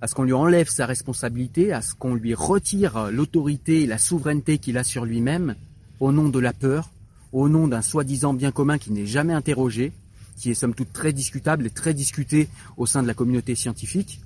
à 0.00 0.06
ce 0.06 0.14
qu'on 0.14 0.24
lui 0.24 0.32
enlève 0.32 0.68
sa 0.68 0.86
responsabilité, 0.86 1.72
à 1.72 1.80
ce 1.82 1.94
qu'on 1.94 2.14
lui 2.14 2.34
retire 2.34 3.10
l'autorité 3.10 3.82
et 3.82 3.86
la 3.86 3.98
souveraineté 3.98 4.58
qu'il 4.58 4.78
a 4.78 4.84
sur 4.84 5.04
lui-même, 5.04 5.54
au 6.00 6.12
nom 6.12 6.28
de 6.28 6.38
la 6.38 6.52
peur, 6.52 6.90
au 7.32 7.48
nom 7.48 7.68
d'un 7.68 7.82
soi-disant 7.82 8.34
bien 8.34 8.52
commun 8.52 8.78
qui 8.78 8.92
n'est 8.92 9.06
jamais 9.06 9.32
interrogé, 9.32 9.92
qui 10.36 10.50
est 10.50 10.54
somme 10.54 10.74
toute 10.74 10.92
très 10.92 11.12
discutable 11.12 11.66
et 11.66 11.70
très 11.70 11.94
discuté 11.94 12.48
au 12.76 12.86
sein 12.86 13.02
de 13.02 13.06
la 13.06 13.14
communauté 13.14 13.54
scientifique, 13.54 14.20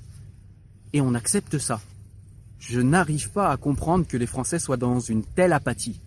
et 0.92 1.00
on 1.00 1.14
accepte 1.14 1.58
ça. 1.58 1.80
Je 2.58 2.80
n'arrive 2.80 3.30
pas 3.30 3.50
à 3.50 3.56
comprendre 3.56 4.06
que 4.06 4.16
les 4.16 4.26
Français 4.26 4.58
soient 4.58 4.76
dans 4.76 5.00
une 5.00 5.22
telle 5.22 5.52
apathie. 5.52 6.00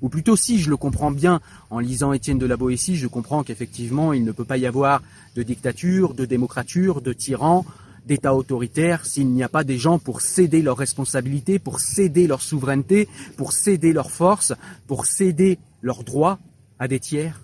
Ou 0.00 0.08
plutôt 0.08 0.36
si 0.36 0.58
je 0.58 0.70
le 0.70 0.76
comprends 0.76 1.10
bien 1.10 1.40
en 1.68 1.78
lisant 1.78 2.12
Étienne 2.12 2.38
de 2.38 2.46
la 2.46 2.56
Boétie, 2.56 2.96
je 2.96 3.06
comprends 3.06 3.44
qu'effectivement 3.44 4.12
il 4.12 4.24
ne 4.24 4.32
peut 4.32 4.46
pas 4.46 4.56
y 4.56 4.66
avoir 4.66 5.02
de 5.36 5.42
dictature, 5.42 6.14
de 6.14 6.24
démocrature, 6.24 7.02
de 7.02 7.12
tyran, 7.12 7.66
d'État 8.06 8.34
autoritaire 8.34 9.06
s'il 9.06 9.28
n'y 9.28 9.42
a 9.42 9.48
pas 9.48 9.64
des 9.64 9.78
gens 9.78 9.98
pour 9.98 10.20
céder 10.20 10.62
leurs 10.62 10.76
responsabilités, 10.76 11.58
pour 11.58 11.80
céder 11.80 12.26
leur 12.26 12.42
souveraineté, 12.42 13.08
pour 13.36 13.52
céder 13.52 13.92
leurs 13.92 14.10
forces, 14.10 14.52
pour 14.86 15.06
céder 15.06 15.58
leurs 15.82 16.04
droits 16.04 16.38
à 16.78 16.88
des 16.88 17.00
tiers 17.00 17.40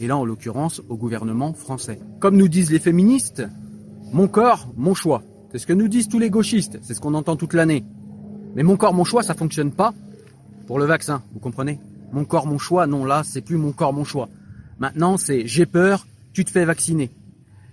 et 0.00 0.06
là 0.06 0.16
en 0.16 0.24
l'occurrence 0.24 0.82
au 0.88 0.96
gouvernement 0.96 1.52
français. 1.52 2.00
Comme 2.18 2.36
nous 2.36 2.48
disent 2.48 2.70
les 2.70 2.78
féministes, 2.78 3.42
mon 4.12 4.28
corps, 4.28 4.68
mon 4.76 4.94
choix. 4.94 5.22
C'est 5.52 5.58
ce 5.58 5.66
que 5.66 5.72
nous 5.72 5.88
disent 5.88 6.08
tous 6.08 6.18
les 6.18 6.30
gauchistes, 6.30 6.78
c'est 6.82 6.94
ce 6.94 7.00
qu'on 7.00 7.14
entend 7.14 7.36
toute 7.36 7.54
l'année. 7.54 7.84
Mais 8.54 8.62
mon 8.62 8.76
corps, 8.76 8.94
mon 8.94 9.04
choix, 9.04 9.22
ça 9.22 9.34
fonctionne 9.34 9.72
pas 9.72 9.92
pour 10.66 10.78
le 10.78 10.86
vaccin, 10.86 11.22
vous 11.32 11.40
comprenez? 11.40 11.78
Mon 12.12 12.24
corps, 12.24 12.46
mon 12.46 12.58
choix, 12.58 12.86
non, 12.86 13.04
là, 13.04 13.22
c'est 13.24 13.40
plus 13.40 13.56
mon 13.56 13.72
corps, 13.72 13.92
mon 13.92 14.04
choix. 14.04 14.28
Maintenant, 14.78 15.16
c'est 15.16 15.46
j'ai 15.46 15.66
peur, 15.66 16.06
tu 16.32 16.44
te 16.44 16.50
fais 16.50 16.64
vacciner. 16.64 17.10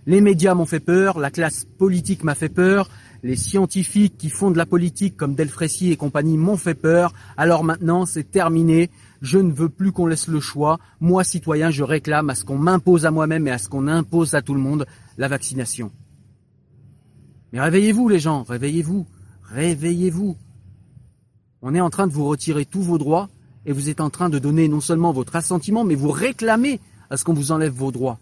Les 0.07 0.21
médias 0.21 0.53
m'ont 0.53 0.65
fait 0.65 0.79
peur, 0.79 1.19
la 1.19 1.29
classe 1.29 1.65
politique 1.77 2.23
m'a 2.23 2.33
fait 2.33 2.47
peur, 2.47 2.89
les 3.23 3.35
scientifiques 3.35 4.17
qui 4.17 4.29
font 4.29 4.51
de 4.51 4.57
la 4.57 4.65
politique 4.65 5.17
comme 5.17 5.35
Delfrécy 5.35 5.91
et 5.91 5.97
compagnie 5.97 6.37
m'ont 6.37 6.55
fait 6.55 6.75
peur, 6.75 7.13
alors 7.35 7.65
maintenant 7.65 8.05
c'est 8.05 8.31
terminé, 8.31 8.89
je 9.21 9.37
ne 9.37 9.51
veux 9.51 9.67
plus 9.67 9.91
qu'on 9.91 10.07
laisse 10.07 10.29
le 10.29 10.39
choix. 10.39 10.79
Moi, 11.01 11.25
citoyen, 11.25 11.71
je 11.71 11.83
réclame 11.83 12.29
à 12.29 12.35
ce 12.35 12.45
qu'on 12.45 12.57
m'impose 12.57 13.05
à 13.05 13.11
moi-même 13.11 13.49
et 13.49 13.51
à 13.51 13.57
ce 13.57 13.67
qu'on 13.67 13.89
impose 13.89 14.33
à 14.33 14.41
tout 14.41 14.53
le 14.53 14.61
monde 14.61 14.85
la 15.17 15.27
vaccination. 15.27 15.91
Mais 17.51 17.59
réveillez-vous 17.59 18.07
les 18.07 18.19
gens, 18.19 18.43
réveillez-vous, 18.43 19.05
réveillez-vous. 19.43 20.37
On 21.61 21.75
est 21.75 21.81
en 21.81 21.89
train 21.89 22.07
de 22.07 22.13
vous 22.13 22.27
retirer 22.29 22.63
tous 22.63 22.81
vos 22.81 22.97
droits 22.97 23.27
et 23.65 23.73
vous 23.73 23.89
êtes 23.89 23.99
en 23.99 24.09
train 24.09 24.29
de 24.29 24.39
donner 24.39 24.69
non 24.69 24.79
seulement 24.79 25.11
votre 25.11 25.35
assentiment, 25.35 25.83
mais 25.83 25.95
vous 25.95 26.11
réclamez 26.11 26.79
à 27.09 27.17
ce 27.17 27.25
qu'on 27.25 27.33
vous 27.33 27.51
enlève 27.51 27.73
vos 27.73 27.91
droits. 27.91 28.21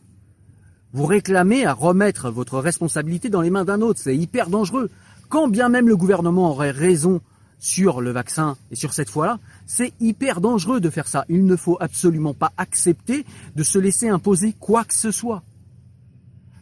Vous 0.95 1.07
réclamez 1.07 1.65
à 1.65 1.73
remettre 1.73 2.29
votre 2.29 2.57
responsabilité 2.57 3.27
dans 3.27 3.41
les 3.41 3.49
mains 3.49 3.65
d'un 3.65 3.81
autre. 3.81 3.99
C'est 4.01 4.15
hyper 4.15 4.49
dangereux. 4.49 4.89
Quand 5.27 5.49
bien 5.49 5.67
même 5.67 5.89
le 5.89 5.97
gouvernement 5.97 6.51
aurait 6.51 6.71
raison 6.71 7.19
sur 7.59 7.99
le 7.99 8.11
vaccin 8.11 8.55
et 8.71 8.75
sur 8.75 8.93
cette 8.93 9.09
fois-là, 9.09 9.39
c'est 9.65 9.91
hyper 9.99 10.39
dangereux 10.39 10.79
de 10.79 10.89
faire 10.89 11.09
ça. 11.09 11.25
Il 11.27 11.43
ne 11.43 11.57
faut 11.57 11.75
absolument 11.81 12.33
pas 12.33 12.53
accepter 12.55 13.25
de 13.57 13.61
se 13.61 13.77
laisser 13.77 14.07
imposer 14.07 14.55
quoi 14.57 14.85
que 14.85 14.93
ce 14.93 15.11
soit. 15.11 15.43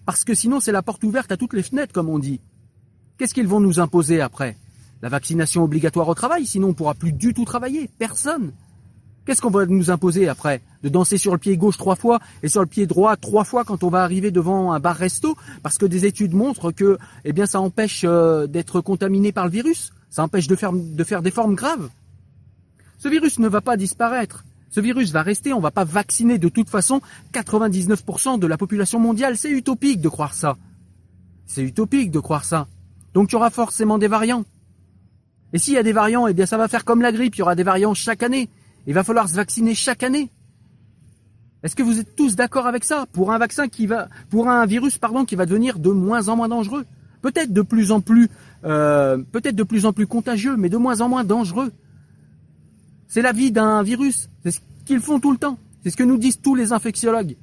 Parce 0.04 0.24
que 0.24 0.34
sinon, 0.34 0.60
c'est 0.60 0.72
la 0.72 0.82
porte 0.82 1.04
ouverte 1.04 1.32
à 1.32 1.38
toutes 1.38 1.54
les 1.54 1.62
fenêtres, 1.62 1.94
comme 1.94 2.10
on 2.10 2.18
dit. 2.18 2.42
Qu'est-ce 3.20 3.36
qu'ils 3.36 3.48
vont 3.48 3.60
nous 3.60 3.80
imposer 3.80 4.20
après? 4.20 4.58
La 5.04 5.10
vaccination 5.10 5.64
obligatoire 5.64 6.10
au 6.10 6.16
travail, 6.16 6.48
sinon 6.48 6.70
on 6.70 6.72
ne 6.72 6.76
pourra 6.76 6.96
plus 6.96 7.14
du 7.14 7.36
tout 7.36 7.46
travailler. 7.46 7.88
Personne. 8.00 8.52
Qu'est-ce 9.26 9.42
qu'on 9.42 9.50
va 9.50 9.66
nous 9.66 9.90
imposer 9.90 10.28
après 10.28 10.62
De 10.84 10.90
danser 10.90 11.18
sur 11.18 11.32
le 11.32 11.38
pied 11.38 11.56
gauche 11.58 11.78
trois 11.78 11.96
fois 11.96 12.20
et 12.42 12.50
sur 12.50 12.62
le 12.62 12.68
pied 12.68 12.86
droit 12.88 13.16
trois 13.16 13.44
fois 13.44 13.64
quand 13.64 13.84
on 13.84 13.90
va 13.90 14.04
arriver 14.04 14.32
devant 14.32 14.74
un 14.74 14.80
bar-resto 14.80 15.36
Parce 15.62 15.78
que 15.78 15.86
des 15.86 16.06
études 16.06 16.34
montrent 16.34 16.72
que 16.72 16.98
eh 17.24 17.34
bien, 17.34 17.46
ça 17.46 17.62
empêche 17.62 18.02
euh, 18.04 18.48
d'être 18.48 18.82
contaminé 18.82 19.32
par 19.32 19.46
le 19.46 19.52
virus 19.52 19.94
Ça 20.10 20.24
empêche 20.24 20.48
de 20.48 20.56
faire, 20.56 20.74
de 20.74 21.04
faire 21.04 21.22
des 21.22 21.32
formes 21.32 21.56
graves 21.56 21.90
ce 23.04 23.10
virus 23.10 23.38
ne 23.38 23.50
va 23.50 23.60
pas 23.60 23.76
disparaître. 23.76 24.46
Ce 24.70 24.80
virus 24.80 25.12
va 25.12 25.24
rester, 25.24 25.52
on 25.52 25.58
ne 25.58 25.62
va 25.62 25.72
pas 25.72 25.84
vacciner 25.84 26.38
de 26.38 26.48
toute 26.48 26.70
façon 26.70 27.02
99% 27.34 28.40
de 28.40 28.48
la 28.48 28.58
population 28.58 28.98
mondiale. 28.98 29.36
C'est 29.36 29.50
utopique 29.50 30.00
de 30.00 30.08
croire 30.08 30.34
ça. 30.34 30.56
C'est 31.46 31.64
utopique 31.64 32.12
de 32.12 32.22
croire 32.22 32.46
ça. 32.46 32.66
Donc 33.14 33.30
il 33.30 33.34
y 33.34 33.36
aura 33.36 33.50
forcément 33.50 33.98
des 33.98 34.08
variants. 34.08 34.46
Et 35.52 35.60
s'il 35.60 35.74
y 35.74 35.78
a 35.78 35.84
des 35.84 35.92
variants, 35.92 36.28
eh 36.28 36.34
bien 36.34 36.46
ça 36.46 36.56
va 36.56 36.70
faire 36.70 36.86
comme 36.86 37.02
la 37.02 37.12
grippe, 37.12 37.36
il 37.36 37.40
y 37.40 37.42
aura 37.42 37.56
des 37.56 37.64
variants 37.64 37.94
chaque 37.94 38.24
année. 38.24 38.48
Il 38.88 38.94
va 38.94 39.04
falloir 39.04 39.30
se 39.30 39.36
vacciner 39.36 39.76
chaque 39.76 40.04
année. 40.04 40.30
Est-ce 41.64 41.76
que 41.76 41.84
vous 41.84 42.00
êtes 42.00 42.16
tous 42.16 42.36
d'accord 42.36 42.68
avec 42.68 42.84
ça 42.84 43.06
Pour 43.14 43.32
un 43.32 43.38
vaccin 43.38 43.70
qui 43.70 43.88
va, 43.88 44.10
pour 44.30 44.50
un 44.50 44.66
virus 44.66 44.98
pardon 44.98 45.24
qui 45.24 45.36
va 45.36 45.46
devenir 45.46 45.80
de 45.80 45.92
moins 45.92 46.28
en 46.28 46.36
moins 46.36 46.50
dangereux, 46.50 46.86
peut-être 47.22 47.54
de 47.54 47.62
plus 47.62 47.92
en 47.92 48.02
plus, 48.02 48.30
euh, 48.66 49.18
peut-être 49.32 49.56
de 49.56 49.64
plus 49.64 49.86
en 49.86 49.94
plus 49.94 50.06
contagieux, 50.06 50.58
mais 50.58 50.68
de 50.68 50.78
moins 50.78 51.00
en 51.00 51.08
moins 51.08 51.24
dangereux. 51.24 51.72
C'est 53.08 53.22
la 53.22 53.32
vie 53.32 53.52
d'un 53.52 53.82
virus. 53.84 54.30
C'est 54.44 54.52
ce 54.52 54.60
qu'ils 54.86 55.00
font 55.00 55.20
tout 55.20 55.32
le 55.32 55.38
temps. 55.38 55.58
C'est 55.84 55.90
ce 55.90 55.98
que 55.98 56.04
nous 56.04 56.18
disent 56.18 56.42
tous 56.42 56.56
les 56.56 56.74
infectiologues. 56.74 57.38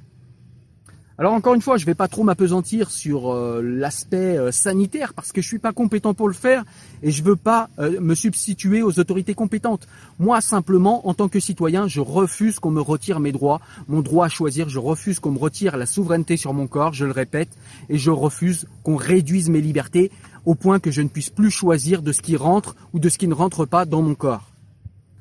Alors 1.17 1.33
encore 1.33 1.53
une 1.53 1.61
fois, 1.61 1.77
je 1.77 1.83
ne 1.83 1.87
vais 1.87 1.95
pas 1.95 2.07
trop 2.07 2.23
m'apesantir 2.23 2.89
sur 2.89 3.31
euh, 3.31 3.61
l'aspect 3.61 4.37
euh, 4.37 4.51
sanitaire 4.51 5.13
parce 5.13 5.31
que 5.31 5.41
je 5.41 5.47
suis 5.47 5.59
pas 5.59 5.73
compétent 5.73 6.13
pour 6.13 6.27
le 6.27 6.33
faire 6.33 6.63
et 7.03 7.11
je 7.11 7.21
veux 7.21 7.35
pas 7.35 7.69
euh, 7.79 7.99
me 7.99 8.15
substituer 8.15 8.81
aux 8.81 8.97
autorités 8.97 9.33
compétentes. 9.33 9.87
Moi 10.19 10.39
simplement, 10.39 11.07
en 11.07 11.13
tant 11.13 11.27
que 11.27 11.39
citoyen, 11.39 11.87
je 11.87 11.99
refuse 11.99 12.59
qu'on 12.59 12.71
me 12.71 12.81
retire 12.81 13.19
mes 13.19 13.33
droits, 13.33 13.59
mon 13.87 14.01
droit 14.01 14.27
à 14.27 14.29
choisir, 14.29 14.69
je 14.69 14.79
refuse 14.79 15.19
qu'on 15.19 15.31
me 15.31 15.37
retire 15.37 15.75
la 15.75 15.85
souveraineté 15.85 16.37
sur 16.37 16.53
mon 16.53 16.67
corps, 16.67 16.93
je 16.93 17.05
le 17.05 17.11
répète, 17.11 17.49
et 17.89 17.97
je 17.97 18.09
refuse 18.09 18.65
qu'on 18.83 18.95
réduise 18.95 19.49
mes 19.49 19.61
libertés 19.61 20.11
au 20.45 20.55
point 20.55 20.79
que 20.79 20.91
je 20.91 21.01
ne 21.01 21.09
puisse 21.09 21.29
plus 21.29 21.51
choisir 21.51 22.01
de 22.01 22.13
ce 22.13 22.21
qui 22.21 22.35
rentre 22.35 22.75
ou 22.93 22.99
de 22.99 23.09
ce 23.09 23.17
qui 23.17 23.27
ne 23.27 23.33
rentre 23.33 23.65
pas 23.65 23.85
dans 23.85 24.01
mon 24.01 24.15
corps. 24.15 24.47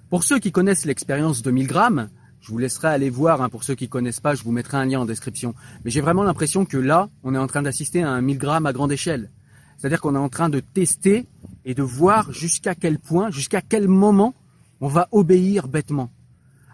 Pour 0.09 0.25
ceux 0.25 0.39
qui 0.39 0.51
connaissent 0.51 0.87
l'expérience 0.87 1.43
de 1.43 1.51
1000 1.51 1.67
grammes, 1.67 2.09
je 2.41 2.51
vous 2.51 2.59
laisserai 2.59 2.89
aller 2.89 3.11
voir, 3.11 3.43
hein, 3.43 3.49
pour 3.49 3.65
ceux 3.65 3.75
qui 3.75 3.89
connaissent 3.89 4.21
pas, 4.21 4.35
je 4.35 4.43
vous 4.43 4.53
mettrai 4.53 4.79
un 4.79 4.87
lien 4.87 5.01
en 5.01 5.05
description. 5.05 5.55
Mais 5.85 5.91
j'ai 5.91 6.01
vraiment 6.01 6.23
l'impression 6.23 6.65
que 6.65 6.77
là, 6.77 7.09
on 7.23 7.35
est 7.35 7.39
en 7.39 7.47
train 7.47 7.63
d'assister 7.63 8.03
à 8.03 8.11
un 8.11 8.21
1000 8.21 8.39
grammes 8.39 8.67
à 8.67 8.73
grande 8.73 8.93
échelle. 8.93 9.31
C'est-à-dire 9.77 10.01
qu'on 10.01 10.15
est 10.15 10.19
en 10.19 10.29
train 10.29 10.49
de 10.49 10.61
tester 10.61 11.27
et 11.65 11.75
de 11.75 11.83
voir 11.83 12.33
jusqu'à 12.33 12.75
quel 12.75 12.99
point, 12.99 13.31
jusqu'à 13.31 13.61
quel 13.61 13.89
moment 13.89 14.35
on 14.81 14.89
va 14.89 15.09
obéir 15.13 15.69
bêtement. 15.69 16.11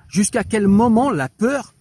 Jusqu'à 0.08 0.44
quel 0.44 0.68
moment 0.68 1.10
la 1.10 1.28
peur 1.28 1.74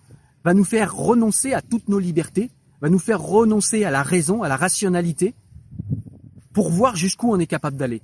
va 0.43 0.53
nous 0.53 0.63
faire 0.63 0.95
renoncer 0.95 1.53
à 1.53 1.61
toutes 1.61 1.89
nos 1.89 1.99
libertés, 1.99 2.51
va 2.81 2.89
nous 2.89 2.99
faire 2.99 3.21
renoncer 3.21 3.85
à 3.85 3.91
la 3.91 4.03
raison, 4.03 4.43
à 4.43 4.49
la 4.49 4.57
rationalité, 4.57 5.35
pour 6.53 6.69
voir 6.69 6.95
jusqu'où 6.95 7.31
on 7.31 7.39
est 7.39 7.47
capable 7.47 7.77
d'aller. 7.77 8.01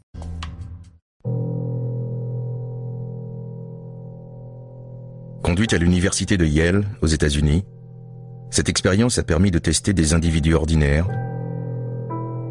Conduite 5.51 5.73
à 5.73 5.77
l'université 5.77 6.37
de 6.37 6.45
Yale, 6.45 6.85
aux 7.01 7.07
États-Unis, 7.07 7.65
cette 8.51 8.69
expérience 8.69 9.17
a 9.17 9.23
permis 9.23 9.51
de 9.51 9.59
tester 9.59 9.91
des 9.91 10.13
individus 10.13 10.53
ordinaires, 10.53 11.09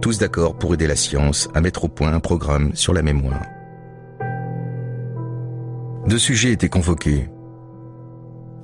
tous 0.03 0.19
d'accord 0.19 0.59
pour 0.59 0.75
aider 0.75 0.87
la 0.87 0.97
science 0.97 1.49
à 1.55 1.63
mettre 1.63 1.85
au 1.85 1.89
point 1.89 2.13
un 2.13 2.21
programme 2.21 2.75
sur 2.75 2.93
la 2.93 3.01
mémoire. 3.01 3.43
Deux 6.09 6.19
sujets 6.19 6.53
étaient 6.53 6.69
convoqués. 6.69 7.31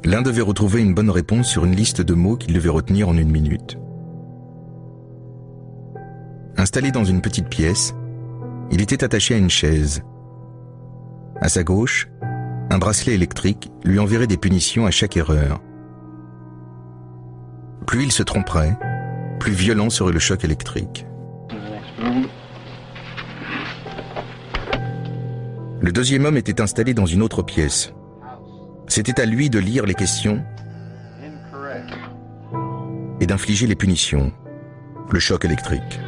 L'un 0.04 0.20
devait 0.20 0.42
retrouver 0.42 0.82
une 0.82 0.92
bonne 0.92 1.08
réponse 1.08 1.48
sur 1.48 1.64
une 1.64 1.74
liste 1.74 2.02
de 2.02 2.12
mots 2.12 2.36
qu'il 2.36 2.52
devait 2.52 2.68
retenir 2.68 3.08
en 3.08 3.16
une 3.16 3.30
minute. 3.30 3.78
Installé 6.58 6.90
dans 6.90 7.04
une 7.04 7.22
petite 7.22 7.48
pièce, 7.48 7.94
il 8.70 8.82
était 8.82 9.02
attaché 9.02 9.32
à 9.32 9.38
une 9.38 9.48
chaise. 9.48 10.02
À 11.40 11.48
sa 11.48 11.64
gauche, 11.64 12.10
un 12.70 12.78
bracelet 12.78 13.14
électrique 13.14 13.70
lui 13.84 13.98
enverrait 13.98 14.26
des 14.26 14.36
punitions 14.36 14.86
à 14.86 14.90
chaque 14.90 15.16
erreur. 15.16 15.60
Plus 17.86 18.04
il 18.04 18.12
se 18.12 18.22
tromperait, 18.22 18.76
plus 19.38 19.52
violent 19.52 19.90
serait 19.90 20.12
le 20.12 20.18
choc 20.18 20.44
électrique. 20.44 21.06
Le 25.80 25.92
deuxième 25.92 26.24
homme 26.24 26.36
était 26.36 26.60
installé 26.60 26.94
dans 26.94 27.06
une 27.06 27.22
autre 27.22 27.42
pièce. 27.42 27.92
C'était 28.88 29.20
à 29.20 29.24
lui 29.24 29.50
de 29.50 29.58
lire 29.58 29.86
les 29.86 29.94
questions 29.94 30.42
et 33.20 33.26
d'infliger 33.26 33.66
les 33.66 33.76
punitions, 33.76 34.32
le 35.10 35.20
choc 35.20 35.44
électrique. 35.44 36.00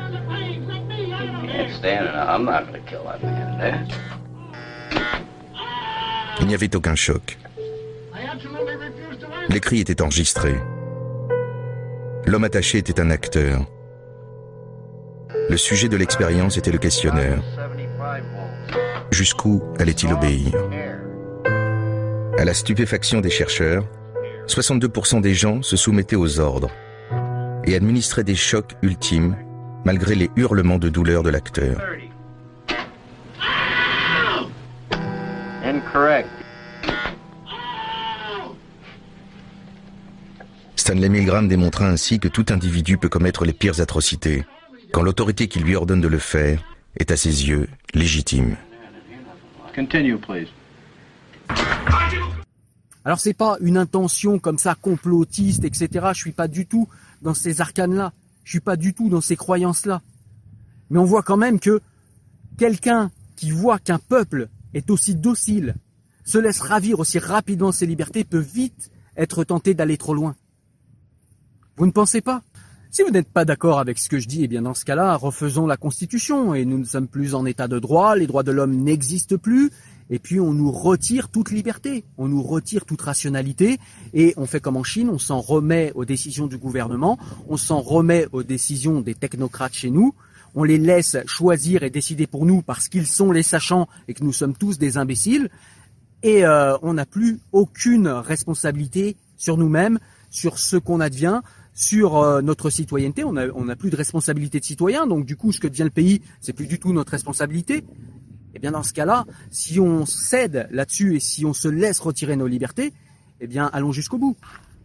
Il 6.40 6.46
n'y 6.46 6.54
avait 6.54 6.74
aucun 6.74 6.94
choc. 6.94 7.38
Les 9.48 9.60
cris 9.60 9.80
étaient 9.80 10.02
enregistrés. 10.02 10.58
L'homme 12.26 12.44
attaché 12.44 12.78
était 12.78 13.00
un 13.00 13.10
acteur. 13.10 13.64
Le 15.48 15.56
sujet 15.56 15.88
de 15.88 15.96
l'expérience 15.96 16.58
était 16.58 16.70
le 16.70 16.78
questionnaire. 16.78 17.42
Jusqu'où 19.10 19.62
allait-il 19.78 20.12
obéir? 20.12 20.52
À 22.38 22.44
la 22.44 22.54
stupéfaction 22.54 23.20
des 23.20 23.30
chercheurs, 23.30 23.84
62% 24.46 25.20
des 25.20 25.34
gens 25.34 25.62
se 25.62 25.76
soumettaient 25.76 26.16
aux 26.16 26.40
ordres 26.40 26.70
et 27.64 27.74
administraient 27.74 28.24
des 28.24 28.34
chocs 28.34 28.74
ultimes 28.82 29.36
malgré 29.84 30.14
les 30.14 30.30
hurlements 30.36 30.78
de 30.78 30.88
douleur 30.88 31.22
de 31.22 31.30
l'acteur. 31.30 31.80
Stanley 40.76 41.08
Milgram 41.08 41.48
démontra 41.48 41.86
ainsi 41.86 42.18
que 42.18 42.28
tout 42.28 42.46
individu 42.48 42.96
peut 42.96 43.08
commettre 43.10 43.44
les 43.44 43.52
pires 43.52 43.80
atrocités, 43.80 44.46
quand 44.92 45.02
l'autorité 45.02 45.48
qui 45.48 45.58
lui 45.58 45.76
ordonne 45.76 46.00
de 46.00 46.08
le 46.08 46.18
faire 46.18 46.64
est 46.96 47.10
à 47.10 47.16
ses 47.16 47.48
yeux 47.48 47.68
légitime. 47.94 48.56
Alors 53.04 53.20
c'est 53.20 53.34
pas 53.34 53.56
une 53.60 53.76
intention 53.76 54.38
comme 54.38 54.58
ça 54.58 54.74
complotiste, 54.74 55.64
etc. 55.64 56.06
Je 56.12 56.18
suis 56.18 56.32
pas 56.32 56.48
du 56.48 56.66
tout 56.66 56.88
dans 57.22 57.34
ces 57.34 57.60
arcanes-là. 57.60 58.12
Je 58.44 58.50
suis 58.50 58.60
pas 58.60 58.76
du 58.76 58.94
tout 58.94 59.08
dans 59.08 59.20
ces 59.20 59.36
croyances-là. 59.36 60.00
Mais 60.90 60.98
on 60.98 61.04
voit 61.04 61.22
quand 61.22 61.36
même 61.36 61.60
que 61.60 61.80
quelqu'un 62.56 63.10
qui 63.36 63.50
voit 63.50 63.78
qu'un 63.78 63.98
peuple 63.98 64.48
est 64.74 64.90
aussi 64.90 65.14
docile, 65.14 65.76
se 66.24 66.38
laisse 66.38 66.60
ravir 66.60 67.00
aussi 67.00 67.18
rapidement 67.18 67.72
ses 67.72 67.86
libertés, 67.86 68.24
peut 68.24 68.38
vite 68.38 68.90
être 69.16 69.44
tenté 69.44 69.74
d'aller 69.74 69.96
trop 69.96 70.14
loin. 70.14 70.36
Vous 71.76 71.86
ne 71.86 71.92
pensez 71.92 72.20
pas? 72.20 72.42
Si 72.90 73.02
vous 73.02 73.10
n'êtes 73.10 73.28
pas 73.28 73.44
d'accord 73.44 73.78
avec 73.78 73.98
ce 73.98 74.08
que 74.08 74.18
je 74.18 74.26
dis, 74.26 74.44
eh 74.44 74.48
bien 74.48 74.62
dans 74.62 74.74
ce 74.74 74.84
cas-là, 74.84 75.16
refaisons 75.16 75.66
la 75.66 75.76
Constitution 75.76 76.54
et 76.54 76.64
nous 76.64 76.78
ne 76.78 76.84
sommes 76.84 77.06
plus 77.06 77.34
en 77.34 77.44
état 77.44 77.68
de 77.68 77.78
droit, 77.78 78.16
les 78.16 78.26
droits 78.26 78.42
de 78.42 78.50
l'homme 78.50 78.76
n'existent 78.76 79.36
plus, 79.36 79.70
et 80.10 80.18
puis 80.18 80.40
on 80.40 80.54
nous 80.54 80.72
retire 80.72 81.28
toute 81.28 81.50
liberté, 81.50 82.04
on 82.16 82.28
nous 82.28 82.42
retire 82.42 82.86
toute 82.86 83.02
rationalité, 83.02 83.78
et 84.14 84.32
on 84.38 84.46
fait 84.46 84.60
comme 84.60 84.78
en 84.78 84.84
Chine, 84.84 85.10
on 85.10 85.18
s'en 85.18 85.40
remet 85.40 85.92
aux 85.94 86.06
décisions 86.06 86.46
du 86.46 86.56
gouvernement, 86.56 87.18
on 87.48 87.58
s'en 87.58 87.80
remet 87.80 88.26
aux 88.32 88.42
décisions 88.42 89.02
des 89.02 89.14
technocrates 89.14 89.74
chez 89.74 89.90
nous, 89.90 90.14
on 90.54 90.64
les 90.64 90.78
laisse 90.78 91.16
choisir 91.26 91.82
et 91.82 91.90
décider 91.90 92.26
pour 92.26 92.46
nous 92.46 92.62
parce 92.62 92.88
qu'ils 92.88 93.06
sont 93.06 93.32
les 93.32 93.42
sachants 93.42 93.88
et 94.08 94.14
que 94.14 94.24
nous 94.24 94.32
sommes 94.32 94.54
tous 94.54 94.78
des 94.78 94.96
imbéciles, 94.96 95.50
et 96.22 96.44
euh, 96.44 96.76
on 96.82 96.94
n'a 96.94 97.06
plus 97.06 97.38
aucune 97.52 98.08
responsabilité 98.08 99.16
sur 99.36 99.56
nous-mêmes, 99.56 99.98
sur 100.30 100.58
ce 100.58 100.76
qu'on 100.76 101.00
advient, 101.00 101.40
sur 101.74 102.18
euh, 102.18 102.42
notre 102.42 102.70
citoyenneté. 102.70 103.22
On 103.22 103.32
n'a 103.32 103.76
plus 103.76 103.90
de 103.90 103.96
responsabilité 103.96 104.58
de 104.58 104.64
citoyen, 104.64 105.06
donc 105.06 105.24
du 105.24 105.36
coup, 105.36 105.52
ce 105.52 105.60
que 105.60 105.68
devient 105.68 105.84
le 105.84 105.90
pays, 105.90 106.22
c'est 106.40 106.52
plus 106.52 106.66
du 106.66 106.78
tout 106.78 106.92
notre 106.92 107.12
responsabilité. 107.12 107.84
Eh 108.54 108.58
bien 108.58 108.72
dans 108.72 108.82
ce 108.82 108.92
cas-là, 108.92 109.24
si 109.50 109.78
on 109.78 110.04
cède 110.04 110.68
là-dessus 110.72 111.16
et 111.16 111.20
si 111.20 111.44
on 111.44 111.52
se 111.52 111.68
laisse 111.68 112.00
retirer 112.00 112.34
nos 112.34 112.48
libertés, 112.48 112.92
eh 113.40 113.46
bien 113.46 113.70
allons 113.72 113.92
jusqu'au 113.92 114.18
bout. 114.18 114.36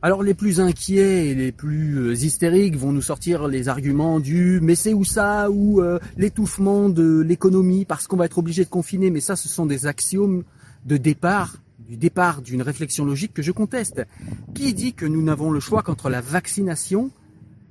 Alors 0.06 0.22
les 0.22 0.34
plus 0.34 0.60
inquiets 0.60 1.30
et 1.30 1.34
les 1.34 1.54
plus 1.54 1.98
euh, 1.98 2.14
hystériques 2.14 2.76
vont 2.76 2.92
nous 2.92 3.02
sortir 3.02 3.48
les 3.48 3.70
arguments 3.70 4.20
du 4.20 4.60
mais 4.62 4.76
c'est 4.76 4.94
où 4.94 5.06
ça? 5.06 5.50
ou 5.50 5.80
euh, 5.80 5.98
l'étouffement 6.18 6.90
de 6.90 7.22
l'économie 7.22 7.86
parce 7.86 8.06
qu'on 8.06 8.18
va 8.18 8.26
être 8.26 8.38
obligé 8.38 8.66
de 8.66 8.70
confiner. 8.70 9.10
Mais 9.12 9.22
ça, 9.22 9.38
ce 9.38 9.48
sont 9.48 9.66
des 9.66 9.88
axiomes 9.88 10.44
de 10.86 10.98
départ 10.98 11.56
du 11.80 11.96
départ 11.96 12.42
d'une 12.42 12.62
réflexion 12.62 13.06
logique 13.06 13.34
que 13.34 13.42
je 13.42 13.54
conteste. 13.54 14.06
Qui 14.54 14.74
dit 14.74 14.92
que 14.92 15.06
nous 15.06 15.22
n'avons 15.22 15.52
le 15.52 15.62
choix 15.62 15.84
qu'entre 15.84 16.10
la 16.10 16.20
vaccination 16.20 17.10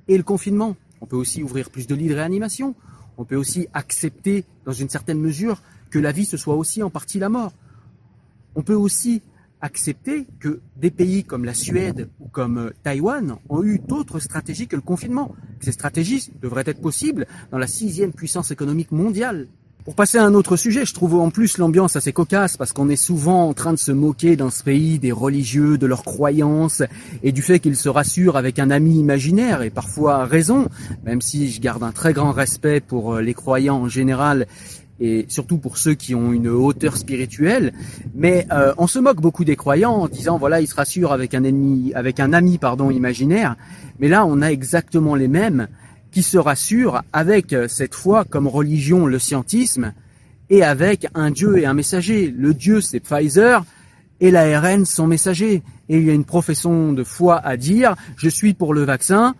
et 0.07 0.17
le 0.17 0.23
confinement? 0.23 0.75
On 1.01 1.05
peut 1.05 1.15
aussi 1.15 1.43
ouvrir 1.43 1.69
plus 1.69 1.85
de 1.85 1.93
lits 1.93 2.09
de 2.09 2.15
réanimation. 2.15 2.73
On 3.19 3.25
peut 3.25 3.35
aussi 3.35 3.67
accepter, 3.75 4.43
dans 4.65 4.71
une 4.71 4.89
certaine 4.89 5.19
mesure, 5.19 5.61
que 5.91 5.99
la 5.99 6.11
vie 6.11 6.25
ce 6.25 6.37
soit 6.37 6.55
aussi 6.55 6.81
en 6.81 6.89
partie 6.89 7.19
la 7.19 7.29
mort. 7.29 7.53
On 8.55 8.63
peut 8.63 8.73
aussi 8.73 9.21
accepter 9.63 10.27
que 10.39 10.59
des 10.75 10.91
pays 10.91 11.23
comme 11.23 11.45
la 11.45 11.53
Suède 11.53 12.09
ou 12.19 12.27
comme 12.27 12.71
Taïwan 12.83 13.37
ont 13.49 13.63
eu 13.63 13.79
d'autres 13.79 14.19
stratégies 14.19 14.67
que 14.67 14.75
le 14.75 14.81
confinement. 14.81 15.33
Ces 15.61 15.71
stratégies 15.71 16.31
devraient 16.41 16.65
être 16.67 16.81
possibles 16.81 17.25
dans 17.49 17.57
la 17.57 17.67
sixième 17.67 18.11
puissance 18.11 18.51
économique 18.51 18.91
mondiale. 18.91 19.47
Pour 19.85 19.95
passer 19.95 20.17
à 20.17 20.23
un 20.23 20.33
autre 20.33 20.55
sujet, 20.55 20.85
je 20.85 20.93
trouve 20.93 21.15
en 21.15 21.29
plus 21.29 21.57
l'ambiance 21.57 21.97
assez 21.97 22.13
cocasse 22.13 22.55
parce 22.55 22.71
qu'on 22.71 22.87
est 22.87 22.95
souvent 22.95 23.49
en 23.49 23.53
train 23.53 23.73
de 23.73 23.77
se 23.77 23.91
moquer 23.91 24.37
dans 24.37 24.49
ce 24.49 24.63
pays 24.63 24.97
des 24.97 25.11
religieux, 25.11 25.77
de 25.77 25.85
leurs 25.85 26.03
croyances 26.03 26.83
et 27.21 27.33
du 27.33 27.41
fait 27.41 27.59
qu'ils 27.59 27.75
se 27.75 27.89
rassurent 27.89 28.37
avec 28.37 28.59
un 28.59 28.69
ami 28.69 28.97
imaginaire 28.97 29.61
et 29.61 29.69
parfois 29.69 30.23
raison, 30.23 30.69
même 31.03 31.19
si 31.19 31.51
je 31.51 31.59
garde 31.59 31.83
un 31.83 31.91
très 31.91 32.13
grand 32.13 32.31
respect 32.31 32.79
pour 32.79 33.15
euh, 33.15 33.21
les 33.21 33.33
croyants 33.33 33.81
en 33.81 33.89
général 33.89 34.47
et 34.99 35.25
surtout 35.27 35.57
pour 35.57 35.77
ceux 35.77 35.93
qui 35.93 36.15
ont 36.15 36.31
une 36.31 36.47
hauteur 36.47 36.97
spirituelle. 36.97 37.73
Mais 38.13 38.47
euh, 38.51 38.73
on 38.77 38.87
se 38.87 38.99
moque 38.99 39.21
beaucoup 39.21 39.43
des 39.43 39.55
croyants 39.55 39.93
en 39.93 40.07
disant 40.07 40.37
voilà 40.37 40.61
ils 40.61 40.67
se 40.67 40.75
rassurent 40.75 41.11
avec 41.11 41.33
un 41.33 41.43
ennemi, 41.43 41.91
avec 41.95 42.19
un 42.19 42.33
ami 42.33 42.57
pardon 42.57 42.91
imaginaire. 42.91 43.55
Mais 43.99 44.07
là 44.07 44.25
on 44.25 44.41
a 44.41 44.51
exactement 44.51 45.15
les 45.15 45.27
mêmes 45.27 45.67
qui 46.11 46.21
se 46.21 46.37
rassure 46.37 47.01
avec 47.11 47.55
cette 47.67 47.95
foi 47.95 48.23
comme 48.23 48.47
religion 48.47 49.07
le 49.07 49.17
scientisme 49.17 49.93
et 50.49 50.63
avec 50.63 51.07
un 51.15 51.31
Dieu 51.31 51.57
et 51.57 51.65
un 51.65 51.73
messager. 51.73 52.33
Le 52.35 52.53
Dieu 52.53 52.81
c'est 52.81 52.99
Pfizer 52.99 53.65
et 54.19 54.31
l'ARN 54.31 54.85
son 54.85 55.07
messager. 55.07 55.63
Et 55.89 55.97
il 55.97 56.05
y 56.05 56.09
a 56.09 56.13
une 56.13 56.25
profession 56.25 56.93
de 56.93 57.03
foi 57.03 57.39
à 57.39 57.57
dire 57.57 57.95
je 58.15 58.29
suis 58.29 58.53
pour 58.53 58.73
le 58.73 58.83
vaccin, 58.83 59.35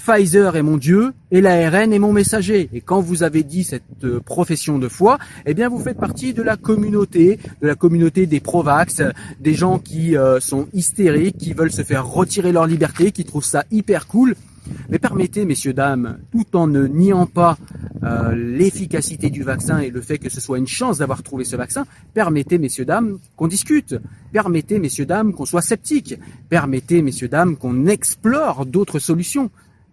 Pfizer 0.00 0.56
est 0.56 0.62
mon 0.62 0.78
Dieu 0.78 1.12
et 1.30 1.40
l'ARN 1.42 1.92
est 1.92 1.98
mon 1.98 2.12
messager. 2.12 2.70
Et 2.72 2.80
quand 2.80 3.00
vous 3.00 3.22
avez 3.22 3.42
dit 3.42 3.64
cette 3.64 3.82
euh, 4.04 4.18
profession 4.20 4.78
de 4.78 4.88
foi, 4.88 5.18
eh 5.44 5.52
bien 5.52 5.68
vous 5.68 5.78
faites 5.78 5.98
partie 5.98 6.32
de 6.32 6.42
la 6.42 6.56
communauté, 6.56 7.38
de 7.60 7.66
la 7.66 7.74
communauté 7.74 8.26
des 8.26 8.40
pro-vax, 8.40 9.02
des 9.40 9.54
gens 9.54 9.78
qui 9.78 10.16
euh, 10.16 10.40
sont 10.40 10.68
hystériques, 10.72 11.36
qui 11.36 11.52
veulent 11.52 11.70
se 11.70 11.82
faire 11.82 12.06
retirer 12.06 12.50
leur 12.50 12.66
liberté, 12.66 13.12
qui 13.12 13.24
trouvent 13.24 13.44
ça 13.44 13.64
hyper 13.70 14.06
cool. 14.06 14.34
Mais 14.88 14.98
permettez, 14.98 15.44
messieurs, 15.44 15.72
dames, 15.72 16.18
tout 16.32 16.56
en 16.56 16.66
ne 16.66 16.86
niant 16.86 17.26
pas 17.26 17.58
euh, 18.02 18.34
l'efficacité 18.34 19.28
du 19.28 19.42
vaccin 19.42 19.78
et 19.78 19.90
le 19.90 20.00
fait 20.00 20.18
que 20.18 20.30
ce 20.30 20.40
soit 20.40 20.58
une 20.58 20.66
chance 20.66 20.98
d'avoir 20.98 21.22
trouvé 21.22 21.44
ce 21.44 21.56
vaccin, 21.56 21.84
permettez, 22.14 22.58
messieurs, 22.58 22.84
dames, 22.84 23.18
qu'on 23.36 23.48
discute. 23.48 23.96
Permettez, 24.32 24.78
messieurs, 24.78 25.06
dames, 25.06 25.32
qu'on 25.32 25.46
soit 25.46 25.62
sceptique. 25.62 26.14
Permettez, 26.48 27.02
messieurs, 27.02 27.28
dames, 27.28 27.56
qu'on 27.56 27.86
explore 27.86 28.64
d'autres 28.64 28.98
solutions. 28.98 29.50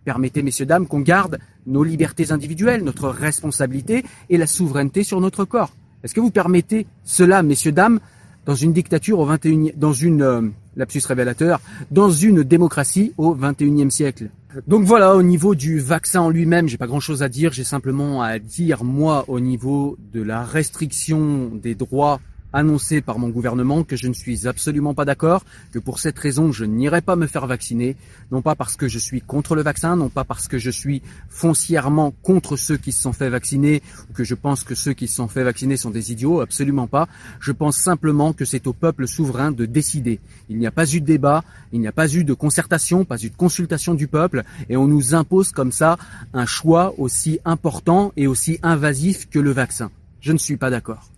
Permettez, 0.08 0.42
messieurs, 0.42 0.66
dames, 0.66 0.88
qu'on 0.88 1.02
garde 1.02 1.38
nos 1.66 1.84
libertés 1.84 2.32
individuelles, 2.32 2.82
notre 2.82 3.10
responsabilité 3.10 4.06
et 4.30 4.38
la 4.38 4.48
souveraineté 4.48 5.04
sur 5.04 5.20
notre 5.20 5.44
corps. 5.44 5.74
Est-ce 6.02 6.14
que 6.14 6.22
vous 6.22 6.32
permettez 6.32 6.88
cela, 7.04 7.44
messieurs, 7.44 7.74
dames, 7.74 8.00
dans 8.46 8.56
une 8.56 8.72
dictature 8.72 9.20
au 9.20 9.26
21 9.26 9.72
dans 9.76 9.92
une 9.92 10.22
euh, 10.22 10.42
lapsus 10.78 11.02
révélateur, 11.06 11.60
dans 11.92 12.10
une 12.10 12.44
démocratie 12.44 13.12
au 13.18 13.36
21e 13.36 13.90
siècle? 13.90 14.30
Donc 14.66 14.86
voilà, 14.86 15.14
au 15.14 15.24
niveau 15.24 15.56
du 15.56 15.78
vaccin 15.78 16.22
en 16.22 16.30
lui-même, 16.30 16.70
j'ai 16.70 16.78
pas 16.78 16.88
grand 16.88 17.02
chose 17.02 17.22
à 17.22 17.28
dire, 17.28 17.52
j'ai 17.52 17.66
simplement 17.66 18.22
à 18.22 18.40
dire 18.40 18.86
moi 18.86 19.26
au 19.28 19.42
niveau 19.42 19.98
de 20.14 20.22
la 20.22 20.42
restriction 20.42 21.52
des 21.54 21.76
droits 21.76 22.22
annoncé 22.54 23.02
par 23.02 23.20
mon 23.20 23.30
gouvernement 23.30 23.84
que 23.84 23.96
je 23.96 24.08
ne 24.08 24.14
suis 24.14 24.48
absolument 24.48 24.94
pas 24.94 25.06
d'accord, 25.06 25.44
que 25.72 25.80
pour 25.80 26.00
cette 26.00 26.18
raison 26.18 26.52
je 26.52 26.66
n'irai 26.66 27.02
pas 27.02 27.16
me 27.16 27.28
faire 27.28 27.48
vacciner, 27.48 27.96
non 28.32 28.42
pas 28.42 28.56
parce 28.56 28.76
que 28.76 28.88
je 28.88 29.00
suis 29.00 29.22
contre 29.22 29.56
le 29.56 29.62
vaccin, 29.62 29.96
non 29.96 30.10
pas 30.10 30.24
parce 30.24 30.48
que 30.48 30.58
je 30.58 30.72
suis 30.72 31.02
foncièrement 31.30 32.14
contre 32.24 32.56
ceux 32.56 32.78
qui 32.78 32.92
se 32.92 33.02
sont 33.02 33.14
fait 33.14 33.30
vacciner, 33.30 33.82
ou 34.10 34.14
que 34.14 34.24
je 34.24 34.36
pense 34.36 34.64
que 34.64 34.76
ceux 34.76 34.94
qui 34.94 35.08
se 35.08 35.16
sont 35.16 35.28
fait 35.28 35.44
vacciner 35.44 35.78
sont 35.78 35.90
des 35.90 36.12
idiots, 36.12 36.42
absolument 36.42 36.88
pas. 36.88 37.08
Je 37.40 37.52
pense 37.52 37.78
simplement 37.78 38.34
que 38.34 38.46
c'est 38.46 38.68
au 38.68 38.74
peuple 38.74 39.08
souverain 39.08 39.52
de 39.52 39.66
décider. 39.66 40.20
Il 40.50 40.58
n'y 40.58 40.68
a 40.68 40.72
pas 40.72 40.92
eu 40.92 41.02
de 41.02 41.06
débat, 41.06 41.44
il 41.72 41.80
n'y 41.80 41.88
a 41.88 41.92
pas 41.92 42.14
eu 42.14 42.24
de 42.24 42.34
concertation, 42.34 43.06
pas 43.06 43.18
eu 43.18 43.30
de 43.30 43.36
consultation 43.36 43.94
du 43.94 44.08
peuple, 44.08 44.44
et 44.70 44.78
on 44.78 44.88
nous 44.88 45.16
impose 45.16 45.52
comme 45.52 45.72
ça 45.72 45.98
un 46.34 46.46
choix 46.46 46.94
aussi 46.98 47.40
important 47.46 48.14
et 48.16 48.28
aussi 48.28 48.60
invasif 48.64 49.30
que 49.30 49.40
le 49.40 49.52
vaccin. 49.52 49.92
Je 50.22 50.32
ne 50.32 50.38
suis 50.38 50.58
pas 50.58 50.70
d'accord. 50.70 51.10